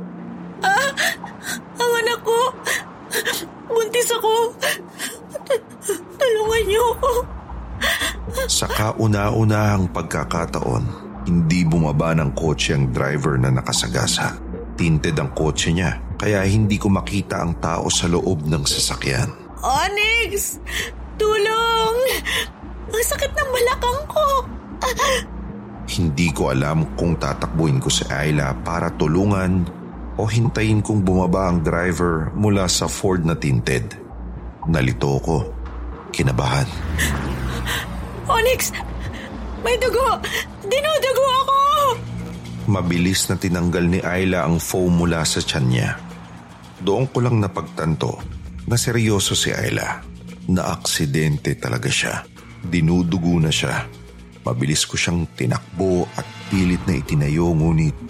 Ah! 0.66 0.90
Ang 1.78 1.92
anak 2.02 2.20
ko! 2.26 2.40
Buntis 3.70 4.10
ako! 4.18 4.34
Tulungan 6.18 6.64
niyo 6.66 6.84
ako! 6.98 7.12
Sa 8.46 8.70
kauna-unahang 8.70 9.90
pagkakataon, 9.90 10.84
hindi 11.26 11.66
bumaba 11.66 12.14
ng 12.14 12.38
kotse 12.38 12.78
ang 12.78 12.94
driver 12.94 13.42
na 13.42 13.50
nakasagasa. 13.50 14.38
Tinted 14.78 15.18
ang 15.18 15.34
kotse 15.34 15.74
niya, 15.74 15.98
kaya 16.14 16.46
hindi 16.46 16.78
ko 16.78 16.94
makita 16.94 17.42
ang 17.42 17.58
tao 17.58 17.90
sa 17.90 18.06
loob 18.06 18.46
ng 18.46 18.62
sasakyan. 18.62 19.34
Onyx! 19.66 20.62
Tulong! 21.18 21.98
Ang 22.94 23.04
sakit 23.04 23.34
ng 23.34 23.50
balakang 23.50 24.02
ko! 24.06 24.28
Hindi 25.90 26.30
ko 26.30 26.54
alam 26.54 26.94
kung 26.94 27.18
tatakbuhin 27.18 27.82
ko 27.82 27.90
si 27.90 28.06
Ayla 28.06 28.54
para 28.62 28.94
tulungan 28.94 29.66
o 30.22 30.30
hintayin 30.30 30.86
kong 30.86 31.02
bumaba 31.02 31.50
ang 31.50 31.66
driver 31.66 32.30
mula 32.38 32.70
sa 32.70 32.86
Ford 32.86 33.26
na 33.26 33.34
tinted. 33.34 33.98
Nalito 34.70 35.18
ko. 35.24 35.38
Kinabahan. 36.14 36.68
Onyx! 38.26 38.74
May 39.62 39.78
dugo! 39.78 40.18
Dinudugo 40.66 41.26
ako! 41.46 41.60
Mabilis 42.66 43.30
na 43.30 43.38
tinanggal 43.38 43.86
ni 43.86 44.00
Ayla 44.02 44.50
ang 44.50 44.58
foam 44.58 45.06
mula 45.06 45.22
sa 45.22 45.38
tiyan 45.42 45.66
niya. 45.70 45.90
Doon 46.82 47.06
ko 47.14 47.22
lang 47.22 47.38
napagtanto 47.38 48.18
na 48.66 48.78
seryoso 48.78 49.38
si 49.38 49.54
Ayla. 49.54 50.02
Na 50.50 50.74
aksidente 50.74 51.58
talaga 51.58 51.90
siya. 51.90 52.26
Dinudugo 52.66 53.38
na 53.38 53.54
siya. 53.54 53.86
Mabilis 54.46 54.86
ko 54.86 54.98
siyang 54.98 55.30
tinakbo 55.34 56.06
at 56.18 56.26
pilit 56.50 56.82
na 56.86 56.98
itinayo 56.98 57.54
ngunit... 57.54 58.02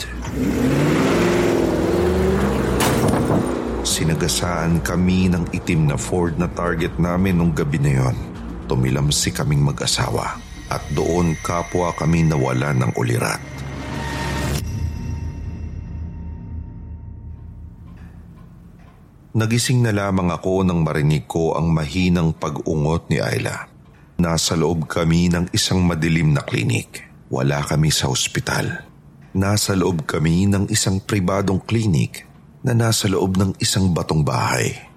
Sinagasaan 3.86 4.84
kami 4.84 5.32
ng 5.32 5.56
itim 5.56 5.88
na 5.88 5.96
Ford 5.96 6.36
na 6.36 6.52
target 6.52 7.00
namin 7.00 7.40
nung 7.40 7.56
gabi 7.56 7.80
na 7.80 7.92
yon. 7.96 8.35
Tumilamsi 8.66 9.30
kaming 9.30 9.62
mag-asawa 9.62 10.42
at 10.74 10.82
doon 10.98 11.38
kapwa 11.46 11.94
kami 11.94 12.26
nawala 12.26 12.74
ng 12.74 12.92
ulirat. 12.98 13.56
Nagising 19.36 19.84
na 19.84 19.92
lamang 19.92 20.32
ako 20.32 20.64
nang 20.64 20.80
marinig 20.82 21.28
ko 21.28 21.60
ang 21.60 21.68
mahinang 21.68 22.32
pag-ungot 22.40 23.12
ni 23.12 23.20
Ayla. 23.20 23.68
Nasa 24.16 24.56
loob 24.56 24.88
kami 24.88 25.28
ng 25.28 25.52
isang 25.52 25.84
madilim 25.84 26.32
na 26.32 26.40
klinik. 26.40 27.04
Wala 27.28 27.60
kami 27.68 27.92
sa 27.92 28.08
ospital. 28.08 28.88
Nasa 29.36 29.76
loob 29.76 30.08
kami 30.08 30.48
ng 30.48 30.72
isang 30.72 31.04
pribadong 31.04 31.60
klinik 31.68 32.24
na 32.64 32.72
nasa 32.72 33.12
loob 33.12 33.36
ng 33.36 33.60
isang 33.60 33.92
batong 33.92 34.24
bahay. 34.24 34.95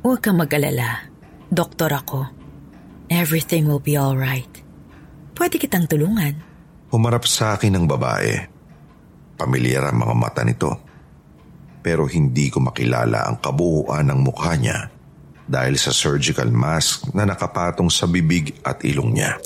Huwag 0.00 0.20
kang 0.24 0.40
mag-alala. 0.40 1.06
Doktor 1.50 1.92
ako. 1.92 2.20
Everything 3.10 3.66
will 3.66 3.82
be 3.82 3.98
alright. 3.98 4.50
Pwede 5.36 5.60
kitang 5.60 5.90
tulungan. 5.90 6.40
Humarap 6.90 7.26
sa 7.26 7.54
akin 7.58 7.74
ang 7.78 7.86
babae 7.86 8.60
Pamilyar 9.40 9.88
ang 9.88 10.04
mga 10.04 10.14
mata 10.20 10.44
nito. 10.44 10.68
Pero 11.80 12.04
hindi 12.04 12.52
ko 12.52 12.60
makilala 12.60 13.24
ang 13.24 13.40
kabuuan 13.40 14.12
ng 14.12 14.20
mukha 14.20 14.52
niya 14.60 14.92
dahil 15.48 15.80
sa 15.80 15.96
surgical 15.96 16.52
mask 16.52 17.08
na 17.16 17.24
nakapatong 17.24 17.88
sa 17.88 18.04
bibig 18.04 18.60
at 18.60 18.84
ilong 18.84 19.16
niya. 19.16 19.40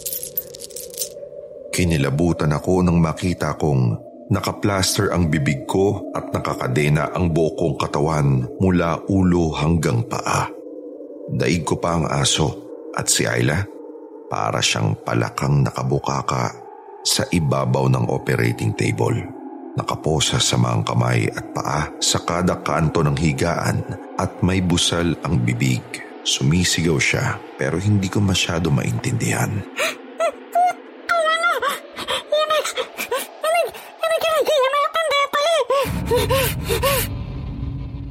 Kinilabutan 1.71 2.51
ako 2.51 2.83
nang 2.83 2.99
makita 2.99 3.55
kong 3.55 4.04
nakaplaster 4.33 5.13
ang 5.13 5.29
bibig 5.29 5.69
ko 5.69 6.13
at 6.17 6.33
nakakadena 6.33 7.13
ang 7.13 7.33
buo 7.33 7.77
katawan 7.77 8.49
mula 8.61 9.05
ulo 9.11 9.53
hanggang 9.57 10.05
paa. 10.07 10.49
Daig 11.29 11.65
ko 11.65 11.81
pa 11.81 11.97
ang 11.97 12.07
aso 12.09 12.49
at 12.93 13.09
si 13.09 13.25
Ayla 13.25 13.65
para 14.29 14.61
siyang 14.61 14.97
palakang 15.01 15.65
nakabukaka 15.65 16.53
sa 17.05 17.25
ibabaw 17.29 17.89
ng 17.93 18.09
operating 18.09 18.73
table. 18.73 19.19
Nakaposa 19.75 20.39
sa 20.39 20.55
mga 20.55 20.87
kamay 20.87 21.27
at 21.29 21.47
paa 21.51 21.83
sa 21.99 22.23
kada 22.23 22.63
kanto 22.63 23.03
ng 23.03 23.19
higaan 23.19 23.83
at 24.17 24.39
may 24.41 24.63
busal 24.63 25.19
ang 25.27 25.43
bibig. 25.43 25.83
Sumisigaw 26.25 26.97
siya 26.97 27.37
pero 27.61 27.77
hindi 27.77 28.09
ko 28.09 28.23
masyado 28.23 28.73
maintindihan. 28.73 29.51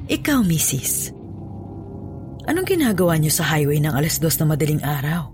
Ikaw, 0.10 0.40
Mrs. 0.44 1.14
Anong 2.44 2.68
ginagawa 2.68 3.16
niyo 3.16 3.32
sa 3.32 3.48
highway 3.48 3.80
ng 3.80 3.94
alas 3.96 4.20
dos 4.20 4.36
na 4.42 4.46
madaling 4.50 4.84
araw? 4.84 5.32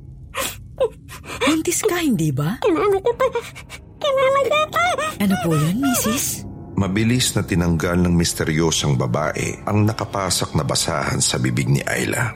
Buntis 1.41 1.81
ka, 1.81 1.97
hindi 1.97 2.29
ba? 2.29 2.61
Kinano 2.61 2.97
ko 3.01 3.11
pa. 3.17 3.25
Ano 5.19 5.35
po 5.43 5.51
yun, 5.51 5.81
Mrs.? 5.83 6.45
Mabilis 6.79 7.35
na 7.35 7.43
tinanggal 7.43 7.99
ng 7.99 8.13
misteryosang 8.15 8.95
babae 8.95 9.67
ang 9.67 9.83
nakapasak 9.83 10.55
na 10.55 10.63
basahan 10.63 11.19
sa 11.19 11.35
bibig 11.35 11.67
ni 11.67 11.83
Ayla. 11.83 12.31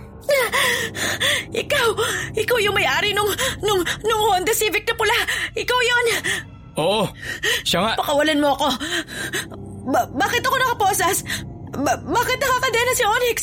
Ikaw, 1.53 1.88
ikaw 2.33 2.57
yung 2.59 2.75
may-ari 2.75 3.13
nung, 3.13 3.29
nung, 3.62 3.81
nung 4.03 4.21
Honda 4.33 4.51
Civic 4.51 4.83
na 4.89 4.95
pula. 4.97 5.17
Ikaw 5.53 5.79
yon. 5.79 6.05
Oo, 6.81 7.05
siya 7.62 7.86
nga. 7.86 7.93
Pakawalan 8.01 8.41
mo 8.41 8.57
ako. 8.57 8.67
Ba- 9.84 10.10
bakit 10.15 10.43
ako 10.43 10.56
nakaposas? 10.56 11.28
Ba- 11.74 12.00
bakit 12.00 12.38
nakakadena 12.39 12.91
si 12.96 13.04
Onyx? 13.04 13.38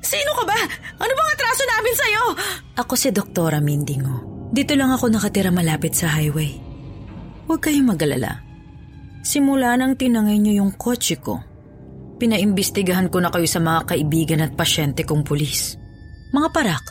Sino 0.00 0.30
ka 0.34 0.42
ba? 0.42 0.58
Ano 0.98 1.12
bang 1.12 1.30
atraso 1.36 1.62
namin 1.68 1.94
sa'yo? 1.94 2.24
Ako 2.82 2.92
si 2.98 3.14
Doktora 3.14 3.62
Mindingo. 3.62 4.48
Dito 4.50 4.74
lang 4.74 4.90
ako 4.90 5.06
nakatira 5.06 5.54
malapit 5.54 5.94
sa 5.94 6.10
highway. 6.10 6.58
Huwag 7.46 7.62
kayong 7.62 7.94
magalala. 7.94 8.42
Simula 9.22 9.78
nang 9.78 9.94
tinangay 9.94 10.42
niyo 10.42 10.64
yung 10.64 10.74
kotse 10.74 11.20
ko, 11.22 11.38
pinaimbestigahan 12.18 13.06
ko 13.12 13.22
na 13.22 13.30
kayo 13.30 13.46
sa 13.46 13.62
mga 13.62 13.94
kaibigan 13.94 14.42
at 14.42 14.58
pasyente 14.58 15.06
kong 15.06 15.22
pulis. 15.22 15.78
Mga 16.34 16.48
parak. 16.50 16.84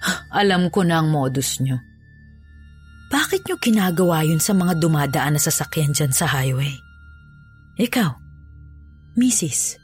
Alam 0.40 0.72
ko 0.72 0.86
na 0.86 1.04
ang 1.04 1.12
modus 1.12 1.60
niyo. 1.60 1.76
Bakit 3.08 3.44
niyo 3.48 3.56
ginagawa 3.60 4.24
yun 4.24 4.40
sa 4.40 4.52
mga 4.56 4.80
dumadaan 4.80 5.36
na 5.36 5.40
sasakyan 5.40 5.92
dyan 5.92 6.12
sa 6.12 6.28
highway? 6.28 6.72
Ikaw, 7.78 8.10
Mrs. 9.14 9.78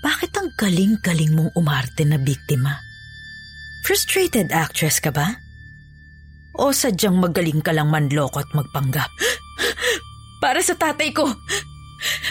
Bakit 0.00 0.32
ang 0.32 0.48
galing-galing 0.56 1.36
mong 1.36 1.52
umarte 1.52 2.08
na 2.08 2.16
biktima? 2.16 2.72
Frustrated 3.84 4.48
actress 4.48 4.96
ka 4.96 5.12
ba? 5.12 5.28
O 6.56 6.72
sadyang 6.72 7.20
magaling 7.20 7.60
ka 7.60 7.76
lang 7.76 7.92
manloko 7.92 8.40
at 8.40 8.48
magpanggap? 8.56 9.12
Para 10.42 10.64
sa 10.64 10.72
tatay 10.72 11.12
ko. 11.12 11.28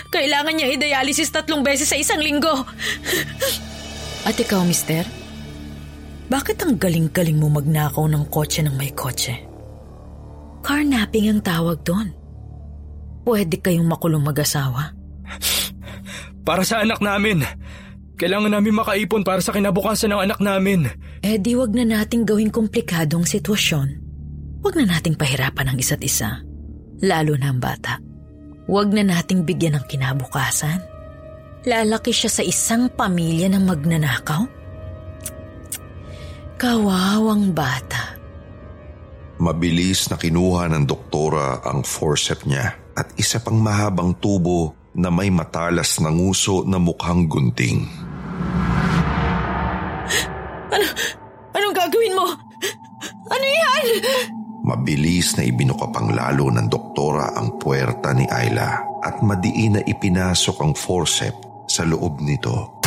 Kailangan 0.10 0.58
niya 0.58 0.74
i-dialysis 0.74 1.30
tatlong 1.30 1.62
beses 1.62 1.86
sa 1.86 2.02
isang 2.02 2.18
linggo. 2.18 2.66
At 4.28 4.34
ikaw, 4.34 4.66
mister? 4.66 5.06
Bakit 6.26 6.58
ang 6.66 6.82
galing-galing 6.82 7.38
mo 7.38 7.54
magnakaw 7.54 8.10
ng 8.10 8.26
kotse 8.34 8.66
ng 8.66 8.74
may 8.74 8.90
kotse? 8.98 9.46
Carnapping 10.66 11.38
ang 11.38 11.42
tawag 11.46 11.86
doon. 11.86 12.19
Pwede 13.30 13.62
kayong 13.62 13.86
makulong 13.86 14.26
mag-asawa. 14.26 14.98
Para 16.42 16.66
sa 16.66 16.82
anak 16.82 16.98
namin. 16.98 17.46
Kailangan 18.18 18.58
namin 18.58 18.82
makaipon 18.82 19.22
para 19.22 19.38
sa 19.38 19.54
kinabukasan 19.54 20.10
ng 20.10 20.22
anak 20.26 20.42
namin. 20.42 20.90
Eh 21.22 21.38
di 21.38 21.54
wag 21.54 21.78
na 21.78 21.86
nating 21.86 22.26
gawing 22.26 22.50
komplikadong 22.50 23.30
sitwasyon. 23.30 23.88
Wag 24.66 24.74
na 24.82 24.98
nating 24.98 25.14
pahirapan 25.14 25.70
ang 25.70 25.78
isa't 25.78 26.02
isa. 26.02 26.42
Lalo 27.06 27.38
na 27.38 27.54
ang 27.54 27.62
bata. 27.62 28.02
Wag 28.66 28.98
na 28.98 29.06
nating 29.06 29.46
bigyan 29.46 29.78
ng 29.78 29.86
kinabukasan. 29.86 30.82
Lalaki 31.70 32.10
siya 32.10 32.34
sa 32.34 32.42
isang 32.42 32.90
pamilya 32.90 33.46
ng 33.54 33.62
magnanakaw. 33.62 34.42
Kawawang 36.58 37.54
bata. 37.54 38.18
Mabilis 39.38 40.10
na 40.10 40.18
kinuha 40.18 40.66
ng 40.74 40.84
doktora 40.90 41.62
ang 41.62 41.86
forceps 41.86 42.50
niya 42.50 42.89
at 43.00 43.16
isa 43.16 43.40
pang 43.40 43.56
mahabang 43.56 44.12
tubo 44.20 44.76
na 44.92 45.08
may 45.08 45.32
matalas 45.32 46.04
na 46.04 46.12
nguso 46.12 46.68
na 46.68 46.76
mukhang 46.76 47.32
gunting. 47.32 47.88
Ano? 50.68 50.88
Anong 51.56 51.76
gagawin 51.80 52.14
mo? 52.20 52.28
Ano 53.32 53.46
yan? 53.48 53.84
Mabilis 54.68 55.40
na 55.40 55.48
ibinukapang 55.48 56.12
lalo 56.12 56.52
ng 56.52 56.68
doktora 56.68 57.32
ang 57.40 57.56
puwerta 57.56 58.12
ni 58.12 58.28
Ayla 58.28 58.84
at 59.00 59.24
madiin 59.24 59.80
na 59.80 59.82
ipinasok 59.88 60.58
ang 60.60 60.76
forceps 60.76 61.72
sa 61.72 61.88
loob 61.88 62.20
nito. 62.20 62.84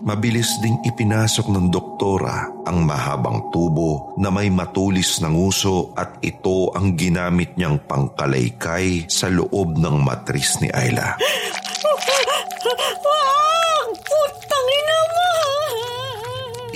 Mabilis 0.00 0.56
ding 0.64 0.80
ipinasok 0.80 1.52
ng 1.52 1.68
doktora 1.68 2.48
ang 2.64 2.88
mahabang 2.88 3.52
tubo 3.52 4.16
na 4.16 4.32
may 4.32 4.48
matulis 4.48 5.20
na 5.20 5.28
nguso 5.28 5.92
at 5.92 6.24
ito 6.24 6.72
ang 6.72 6.96
ginamit 6.96 7.52
niyang 7.60 7.84
pangkalaykay 7.84 9.04
sa 9.12 9.28
loob 9.28 9.76
ng 9.76 9.96
matris 10.00 10.56
ni 10.64 10.72
Ayla. 10.72 11.20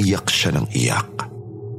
Iyak 0.05 0.27
siya 0.29 0.51
ng 0.61 0.69
iyak. 0.77 1.13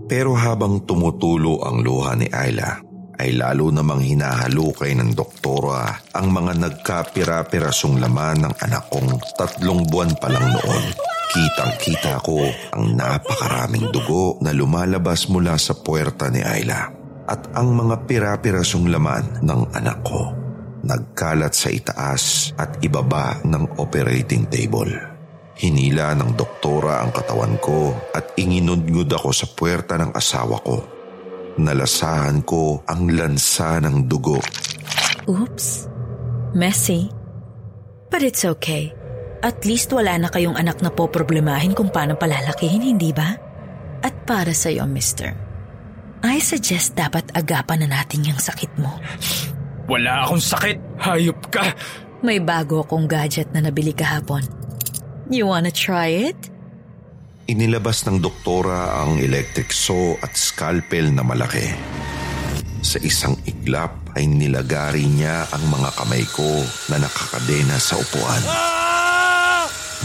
Pero 0.09 0.33
habang 0.33 0.81
tumutulo 0.81 1.61
ang 1.61 1.85
luha 1.85 2.17
ni 2.17 2.25
Ayla, 2.25 2.81
ay 3.21 3.37
lalo 3.37 3.69
namang 3.69 4.01
hinahalukay 4.01 4.97
ng 4.97 5.13
doktora 5.13 5.93
ang 6.09 6.33
mga 6.33 6.57
nagkapira-pirasong 6.57 8.01
laman 8.01 8.49
ng 8.49 8.53
anak 8.65 8.89
kong 8.89 9.13
tatlong 9.37 9.85
buwan 9.87 10.09
pa 10.17 10.27
lang 10.33 10.49
noon. 10.49 11.04
Kitang-kita 11.35 12.23
ko 12.23 12.47
ang 12.71 12.95
napakaraming 12.95 13.91
dugo 13.91 14.39
na 14.39 14.55
lumalabas 14.55 15.27
mula 15.27 15.59
sa 15.59 15.75
puwerta 15.75 16.31
ni 16.31 16.39
Ayla 16.39 16.87
at 17.27 17.51
ang 17.59 17.75
mga 17.75 18.07
pira-pirasong 18.07 18.87
laman 18.87 19.43
ng 19.43 19.61
anak 19.75 19.99
ko 20.07 20.45
nagkalat 20.85 21.51
sa 21.51 21.67
itaas 21.73 22.55
at 22.55 22.79
ibaba 22.85 23.43
ng 23.43 23.81
operating 23.83 24.47
table. 24.47 24.95
Hinila 25.59 26.15
ng 26.15 26.39
doktora 26.39 27.03
ang 27.03 27.11
katawan 27.11 27.59
ko 27.59 27.91
at 28.15 28.39
inginudngud 28.39 29.11
ako 29.11 29.29
sa 29.35 29.51
puwerta 29.51 29.99
ng 29.99 30.15
asawa 30.15 30.55
ko. 30.63 30.77
Nalasahan 31.59 32.47
ko 32.47 32.79
ang 32.87 33.11
lansa 33.11 33.83
ng 33.83 34.07
dugo. 34.07 34.39
Oops. 35.27 35.67
Messy. 36.55 37.11
But 38.07 38.23
it's 38.23 38.47
okay. 38.47 38.94
At 39.45 39.61
least 39.61 39.93
wala 39.93 40.17
na 40.17 40.33
kayong 40.33 40.57
anak 40.57 40.81
na 40.81 40.89
poproblemahin 40.89 41.77
kung 41.77 41.93
paano 41.93 42.17
palalakihin, 42.17 42.81
hindi 42.81 43.13
ba? 43.13 43.29
At 44.01 44.25
para 44.25 44.49
sa'yo, 44.49 44.89
mister, 44.89 45.37
I 46.25 46.41
suggest 46.41 46.97
dapat 46.97 47.29
agapan 47.37 47.85
na 47.85 48.01
natin 48.01 48.25
yung 48.25 48.41
sakit 48.41 48.81
mo. 48.81 48.97
Wala 49.85 50.25
akong 50.25 50.41
sakit. 50.41 50.77
Hayop 50.97 51.53
ka. 51.53 51.61
May 52.25 52.41
bago 52.41 52.81
akong 52.81 53.05
gadget 53.05 53.53
na 53.53 53.61
nabili 53.61 53.93
kahapon. 53.93 54.41
You 55.29 55.45
wanna 55.45 55.69
try 55.69 56.33
it? 56.33 56.39
Inilabas 57.45 58.09
ng 58.09 58.17
doktora 58.17 59.05
ang 59.05 59.21
electric 59.21 59.69
saw 59.69 60.17
at 60.25 60.33
scalpel 60.33 61.13
na 61.13 61.21
malaki. 61.21 61.69
Sa 62.81 62.97
isang 63.05 63.37
iglap 63.45 64.17
ay 64.17 64.25
nilagari 64.25 65.05
niya 65.05 65.45
ang 65.53 65.61
mga 65.69 65.89
kamay 66.01 66.25
ko 66.33 66.65
na 66.89 66.97
nakakadena 66.97 67.77
sa 67.77 68.01
upuan. 68.01 68.73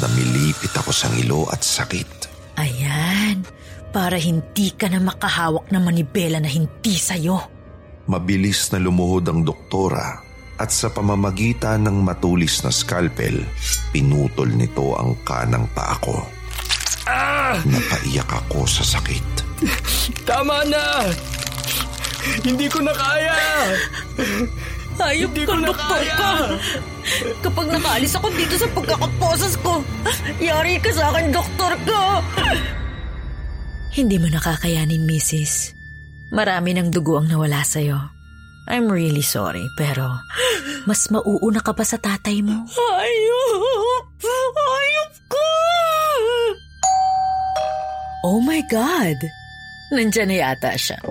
Namilipit 0.00 0.72
ako 0.72 0.90
sa 0.96 1.12
ngilo 1.12 1.44
at 1.52 1.60
sakit. 1.60 2.32
Ayan, 2.56 3.44
para 3.92 4.16
hindi 4.16 4.72
ka 4.72 4.88
na 4.88 4.96
makahawak 4.96 5.68
ng 5.68 5.82
manibela 5.84 6.40
na 6.40 6.48
hindi 6.48 6.96
sa'yo. 6.96 7.36
Mabilis 8.08 8.72
na 8.72 8.80
lumuhod 8.80 9.28
ang 9.28 9.44
doktora 9.44 10.24
at 10.56 10.72
sa 10.72 10.88
pamamagitan 10.88 11.84
ng 11.84 12.00
matulis 12.04 12.64
na 12.64 12.72
scalpel, 12.72 13.44
pinutol 13.92 14.48
nito 14.48 14.96
ang 14.96 15.16
kanang 15.24 15.68
paa 15.72 15.96
ko. 16.00 16.16
Ah! 17.04 17.56
Napaiyak 17.64 18.28
ako 18.28 18.64
sa 18.64 18.84
sakit. 18.84 19.24
Tama 20.28 20.64
na! 20.68 21.08
Hindi 22.44 22.68
ko 22.68 22.84
na 22.84 22.92
kaya! 22.92 23.36
Hayop 25.00 25.32
Hindi 25.32 25.48
na 25.48 25.72
doktor 25.72 26.02
ka! 26.12 26.32
Kapag 27.40 27.66
nakaalis 27.72 28.12
ako 28.20 28.28
dito 28.36 28.54
sa 28.60 28.68
pagkakaposas 28.76 29.54
ko, 29.64 29.80
yari 30.36 30.76
ka 30.76 30.92
sa 30.92 31.08
akin, 31.14 31.32
doktor 31.32 31.72
ka! 31.88 32.20
Hindi 33.90 34.16
mo 34.20 34.28
nakakayanin, 34.28 35.02
Mrs. 35.08 35.74
Marami 36.30 36.76
ng 36.76 36.92
dugo 36.92 37.18
ang 37.18 37.26
nawala 37.26 37.64
sa'yo. 37.64 37.98
I'm 38.70 38.86
really 38.86 39.24
sorry, 39.24 39.66
pero 39.74 40.06
mas 40.86 41.10
mauuna 41.10 41.58
ka 41.58 41.74
pa 41.74 41.82
sa 41.82 41.98
tatay 41.98 42.38
mo. 42.44 42.68
Hayop! 42.70 44.04
Hayop 44.22 45.12
ka! 45.26 45.50
Oh 48.30 48.38
my 48.38 48.62
God! 48.70 49.18
Nandyan 49.90 50.30
na 50.30 50.36
yata 50.38 50.76
siya. 50.78 51.02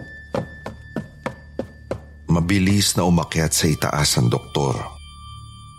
Mabilis 2.50 2.98
na 2.98 3.06
umakyat 3.06 3.54
sa 3.54 3.70
itaas 3.70 4.18
ang 4.18 4.26
doktor. 4.26 4.74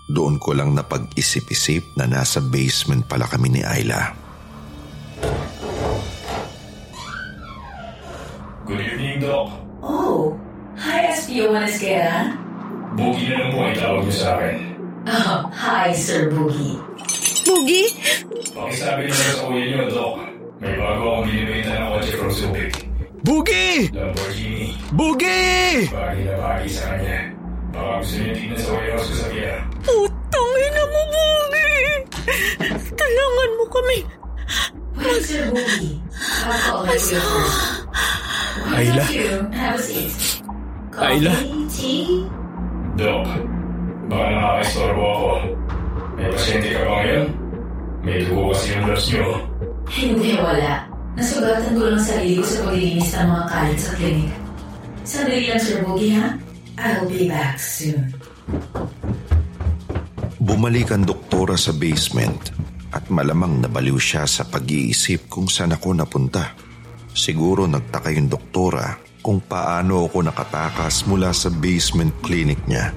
Doon 0.06 0.38
ko 0.38 0.54
lang 0.54 0.70
napag-isip-isip 0.70 1.98
na 1.98 2.06
nasa 2.06 2.38
basement 2.38 3.02
pala 3.10 3.26
kami 3.26 3.50
ni 3.50 3.58
Ayla. 3.66 4.14
Good 8.70 8.86
evening, 8.86 9.18
Doc. 9.18 9.50
Oh, 9.82 10.38
hi 10.78 11.10
SPO 11.10 11.50
Manasquera. 11.50 12.38
Boogie 12.94 13.34
na 13.34 13.42
lang 13.42 13.50
po 13.50 13.58
ang 13.66 13.74
tawag 13.74 14.02
niyo 14.06 14.14
sa 14.14 14.28
akin. 14.38 14.54
Oh, 15.10 15.50
hi 15.50 15.90
Sir 15.90 16.30
Boogie. 16.30 16.78
Boogie? 17.50 17.90
Pakisabi 18.54 19.10
niyo 19.10 19.18
sa 19.18 19.42
kuya 19.42 19.62
niyo, 19.74 19.90
Doc. 19.90 20.22
May 20.62 20.78
bago 20.78 21.18
akong 21.18 21.34
binibenta 21.34 21.74
ng 21.74 21.98
kotse 21.98 22.14
from 22.14 22.30
Subic. 22.30 22.89
Boogie! 23.24 23.90
Lamborghini. 23.92 24.72
Boogie! 24.96 25.86
Bagay 25.92 26.20
na 26.24 26.34
bagay 26.40 26.68
sa 26.72 26.82
kanya. 26.96 27.18
Baka 27.70 27.92
gusto 28.02 28.16
niyo 28.18 28.32
tignan 28.34 28.58
sa 28.58 28.70
warehouse 28.74 29.06
ko 29.06 29.14
sa 29.14 29.26
Piera. 29.30 29.58
Putang 29.84 30.52
Ina 30.56 30.82
mo, 30.88 31.00
Boogie! 31.12 31.88
Tulungan 32.96 33.50
mo 33.60 33.64
kami. 33.68 33.98
Wait, 35.00 35.22
Sir 35.24 35.42
Boogie. 35.52 35.94
I'll 36.48 36.60
call 36.64 36.82
her 36.88 36.98
first. 36.98 37.14
Ayla? 38.70 39.04
Have 39.52 39.76
a 39.76 39.82
seat. 39.84 40.12
Ayla? 40.96 41.34
Tea? 41.70 42.24
Dok, 42.98 43.24
baka 44.10 44.26
nakakaistorbo 44.34 45.04
ako. 45.06 45.30
May 46.18 46.28
pasyente 46.28 46.68
ka 46.76 46.80
ba 46.84 46.92
ngayon? 47.00 47.26
May 48.00 48.16
dugo 48.24 48.42
kasi 48.52 48.66
yung 48.74 48.84
nurse 48.88 49.06
niyo. 49.12 49.28
Hindi, 49.88 50.30
wala. 50.40 50.89
Nasugatan 51.20 51.76
ko 51.76 51.84
lang 51.84 52.00
sarili 52.00 52.40
ko 52.40 52.44
sa 52.48 52.64
paglilinis 52.64 53.12
ng 53.12 53.28
mga 53.28 53.44
kalit 53.52 53.76
sa 53.76 53.92
klinik. 53.92 54.32
Sandali 55.04 55.44
lang, 55.52 55.60
Sir 55.60 55.78
Boogie, 55.84 56.16
ha? 56.16 56.32
I'll 56.80 57.04
be 57.04 57.28
back 57.28 57.60
soon. 57.60 58.08
Bumalik 60.40 60.96
ang 60.96 61.04
doktora 61.04 61.60
sa 61.60 61.76
basement 61.76 62.56
at 62.96 63.12
malamang 63.12 63.60
nabaliw 63.60 64.00
siya 64.00 64.24
sa 64.24 64.48
pag-iisip 64.48 65.28
kung 65.28 65.44
saan 65.44 65.76
ako 65.76 65.92
napunta. 65.92 66.56
Siguro 67.12 67.68
nagtaka 67.68 68.08
yung 68.16 68.32
doktora 68.32 68.96
kung 69.20 69.44
paano 69.44 70.08
ako 70.08 70.24
nakatakas 70.24 71.04
mula 71.04 71.36
sa 71.36 71.52
basement 71.52 72.16
clinic 72.24 72.64
niya. 72.64 72.96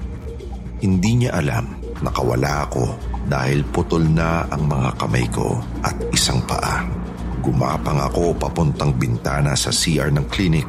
Hindi 0.80 1.28
niya 1.28 1.36
alam 1.44 1.76
nakawala 2.00 2.72
ako 2.72 2.84
dahil 3.28 3.68
putol 3.68 4.08
na 4.08 4.48
ang 4.48 4.64
mga 4.64 4.96
kamay 4.96 5.28
ko 5.28 5.60
at 5.84 5.92
isang 6.08 6.40
paa. 6.48 7.03
Gumapang 7.44 8.00
ako 8.00 8.32
papuntang 8.40 8.96
bintana 8.96 9.52
sa 9.52 9.68
CR 9.68 10.08
ng 10.08 10.32
clinic. 10.32 10.64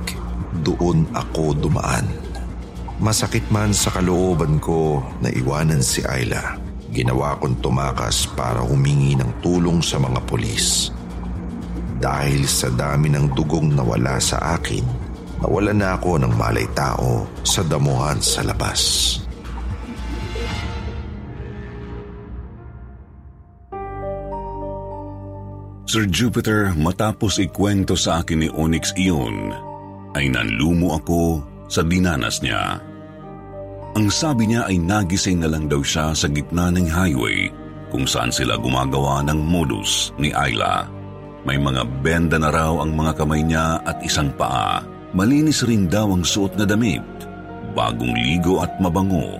Doon 0.59 1.07
ako 1.15 1.55
dumaan. 1.55 2.03
Masakit 2.99 3.47
man 3.47 3.71
sa 3.71 3.95
kalooban 3.95 4.59
ko 4.59 4.99
na 5.23 5.31
iwanan 5.31 5.79
si 5.79 6.03
Ayla. 6.03 6.59
Ginawa 6.91 7.39
kong 7.39 7.63
tumakas 7.63 8.27
para 8.35 8.59
humingi 8.59 9.15
ng 9.15 9.39
tulong 9.39 9.79
sa 9.79 10.03
mga 10.03 10.19
polis. 10.27 10.91
Dahil 11.95 12.43
sa 12.43 12.67
dami 12.67 13.07
ng 13.07 13.31
dugong 13.31 13.71
nawala 13.71 14.19
sa 14.19 14.59
akin, 14.59 14.83
nawala 15.39 15.71
na 15.71 15.95
ako 15.95 16.27
ng 16.27 16.33
malay 16.35 16.67
tao 16.75 17.23
sa 17.47 17.63
damuhan 17.63 18.19
sa 18.19 18.43
labas. 18.43 19.23
Sir 25.95 26.11
Jupiter, 26.11 26.75
matapos 26.75 27.39
ikwento 27.39 27.95
sa 27.95 28.19
akin 28.19 28.43
ni 28.43 28.49
Onyx 28.51 28.91
iyon, 28.99 29.55
ay 30.11 30.27
nanlumo 30.27 30.91
ako 30.91 31.39
sa 31.71 31.87
dinanas 31.87 32.43
niya. 32.43 32.83
Ang 33.95 34.11
sabi 34.11 34.51
niya 34.51 34.67
ay 34.67 34.75
nagising 34.75 35.39
na 35.39 35.47
lang 35.47 35.71
daw 35.71 35.79
siya 35.79 36.11
sa 36.11 36.27
gitna 36.27 36.67
ng 36.67 36.91
highway 36.91 37.47
kung 37.95 38.03
saan 38.03 38.27
sila 38.27 38.59
gumagawa 38.59 39.23
ng 39.23 39.39
modus 39.39 40.11
ni 40.19 40.35
Ayla. 40.35 40.83
May 41.47 41.55
mga 41.63 41.87
benda 42.03 42.43
na 42.43 42.51
raw 42.51 42.75
ang 42.83 42.91
mga 42.91 43.15
kamay 43.15 43.47
niya 43.47 43.79
at 43.87 43.95
isang 44.03 44.35
paa. 44.35 44.83
Malinis 45.15 45.63
rin 45.63 45.87
daw 45.87 46.11
ang 46.11 46.27
suot 46.27 46.59
na 46.59 46.67
damit, 46.67 47.07
bagong 47.71 48.19
ligo 48.19 48.59
at 48.59 48.75
mabango. 48.83 49.39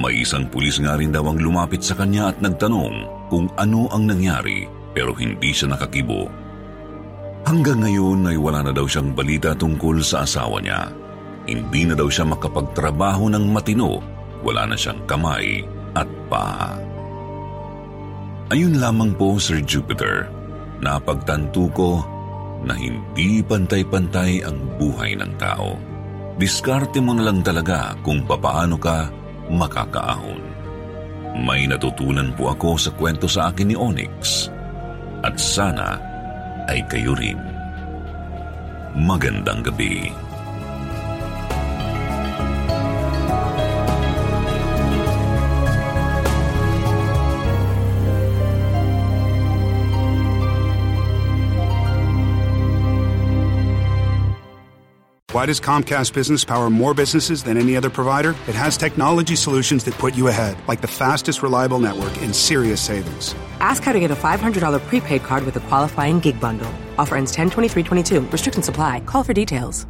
May 0.00 0.24
isang 0.24 0.48
pulis 0.48 0.80
nga 0.80 0.96
rin 0.96 1.12
daw 1.12 1.28
ang 1.28 1.36
lumapit 1.44 1.84
sa 1.84 1.92
kanya 1.92 2.32
at 2.32 2.40
nagtanong 2.40 3.28
kung 3.28 3.52
ano 3.60 3.84
ang 3.92 4.08
nangyari 4.08 4.64
pero 4.94 5.10
hindi 5.12 5.50
siya 5.50 5.74
nakakibo. 5.74 6.30
Hanggang 7.44 7.84
ngayon 7.84 8.24
ay 8.30 8.38
wala 8.40 8.64
na 8.64 8.72
daw 8.72 8.88
siyang 8.88 9.12
balita 9.12 9.52
tungkol 9.52 10.00
sa 10.00 10.24
asawa 10.24 10.64
niya. 10.64 10.88
Hindi 11.44 11.84
na 11.84 11.92
daw 11.92 12.08
siya 12.08 12.24
makapagtrabaho 12.24 13.28
ng 13.28 13.44
matino, 13.52 14.00
wala 14.40 14.64
na 14.64 14.78
siyang 14.78 15.04
kamay 15.04 15.60
at 15.92 16.08
paa. 16.32 16.72
Ayun 18.48 18.80
lamang 18.80 19.12
po, 19.12 19.36
Sir 19.36 19.60
Jupiter, 19.60 20.30
napagtanto 20.80 21.68
ko 21.76 22.00
na 22.64 22.72
hindi 22.72 23.44
pantay-pantay 23.44 24.40
ang 24.40 24.56
buhay 24.80 25.12
ng 25.20 25.32
tao. 25.36 25.76
Diskarte 26.40 26.96
mo 27.04 27.12
na 27.12 27.28
lang 27.28 27.44
talaga 27.44 27.92
kung 28.00 28.24
papaano 28.24 28.80
ka 28.80 29.12
makakaahon. 29.52 30.40
May 31.44 31.68
natutunan 31.68 32.32
po 32.32 32.56
ako 32.56 32.80
sa 32.80 32.90
kwento 32.96 33.28
sa 33.28 33.52
akin 33.52 33.68
ni 33.68 33.76
Onyx 33.76 34.53
at 35.24 35.40
sana 35.40 35.96
ay 36.68 36.84
kayo 36.84 37.16
rin. 37.16 37.40
Magandang 38.92 39.64
gabi. 39.64 40.12
Why 55.34 55.46
does 55.46 55.60
Comcast 55.60 56.12
Business 56.14 56.44
power 56.44 56.70
more 56.70 56.94
businesses 56.94 57.42
than 57.42 57.56
any 57.56 57.76
other 57.76 57.90
provider? 57.90 58.36
It 58.46 58.54
has 58.54 58.76
technology 58.76 59.34
solutions 59.34 59.82
that 59.82 59.94
put 59.94 60.14
you 60.14 60.28
ahead, 60.28 60.56
like 60.68 60.80
the 60.80 60.86
fastest 60.86 61.42
reliable 61.42 61.80
network 61.80 62.16
and 62.18 62.32
serious 62.32 62.80
savings. 62.80 63.34
Ask 63.58 63.82
how 63.82 63.92
to 63.92 63.98
get 63.98 64.12
a 64.12 64.14
$500 64.14 64.80
prepaid 64.86 65.24
card 65.24 65.44
with 65.44 65.56
a 65.56 65.60
qualifying 65.62 66.20
gig 66.20 66.38
bundle. 66.38 66.72
Offer 66.98 67.16
ends 67.16 67.32
10 67.32 67.50
23 67.50 67.82
Restrictions 68.30 68.68
apply. 68.68 69.00
Call 69.00 69.24
for 69.24 69.32
details. 69.32 69.86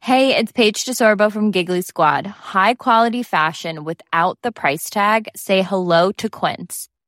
Hey, 0.00 0.34
it's 0.34 0.52
Paige 0.52 0.86
DeSorbo 0.86 1.30
from 1.30 1.50
Giggly 1.50 1.82
Squad. 1.82 2.26
High 2.26 2.72
quality 2.72 3.22
fashion 3.22 3.84
without 3.84 4.38
the 4.40 4.50
price 4.50 4.88
tag? 4.88 5.28
Say 5.36 5.60
hello 5.60 6.10
to 6.12 6.30
Quince. 6.30 6.88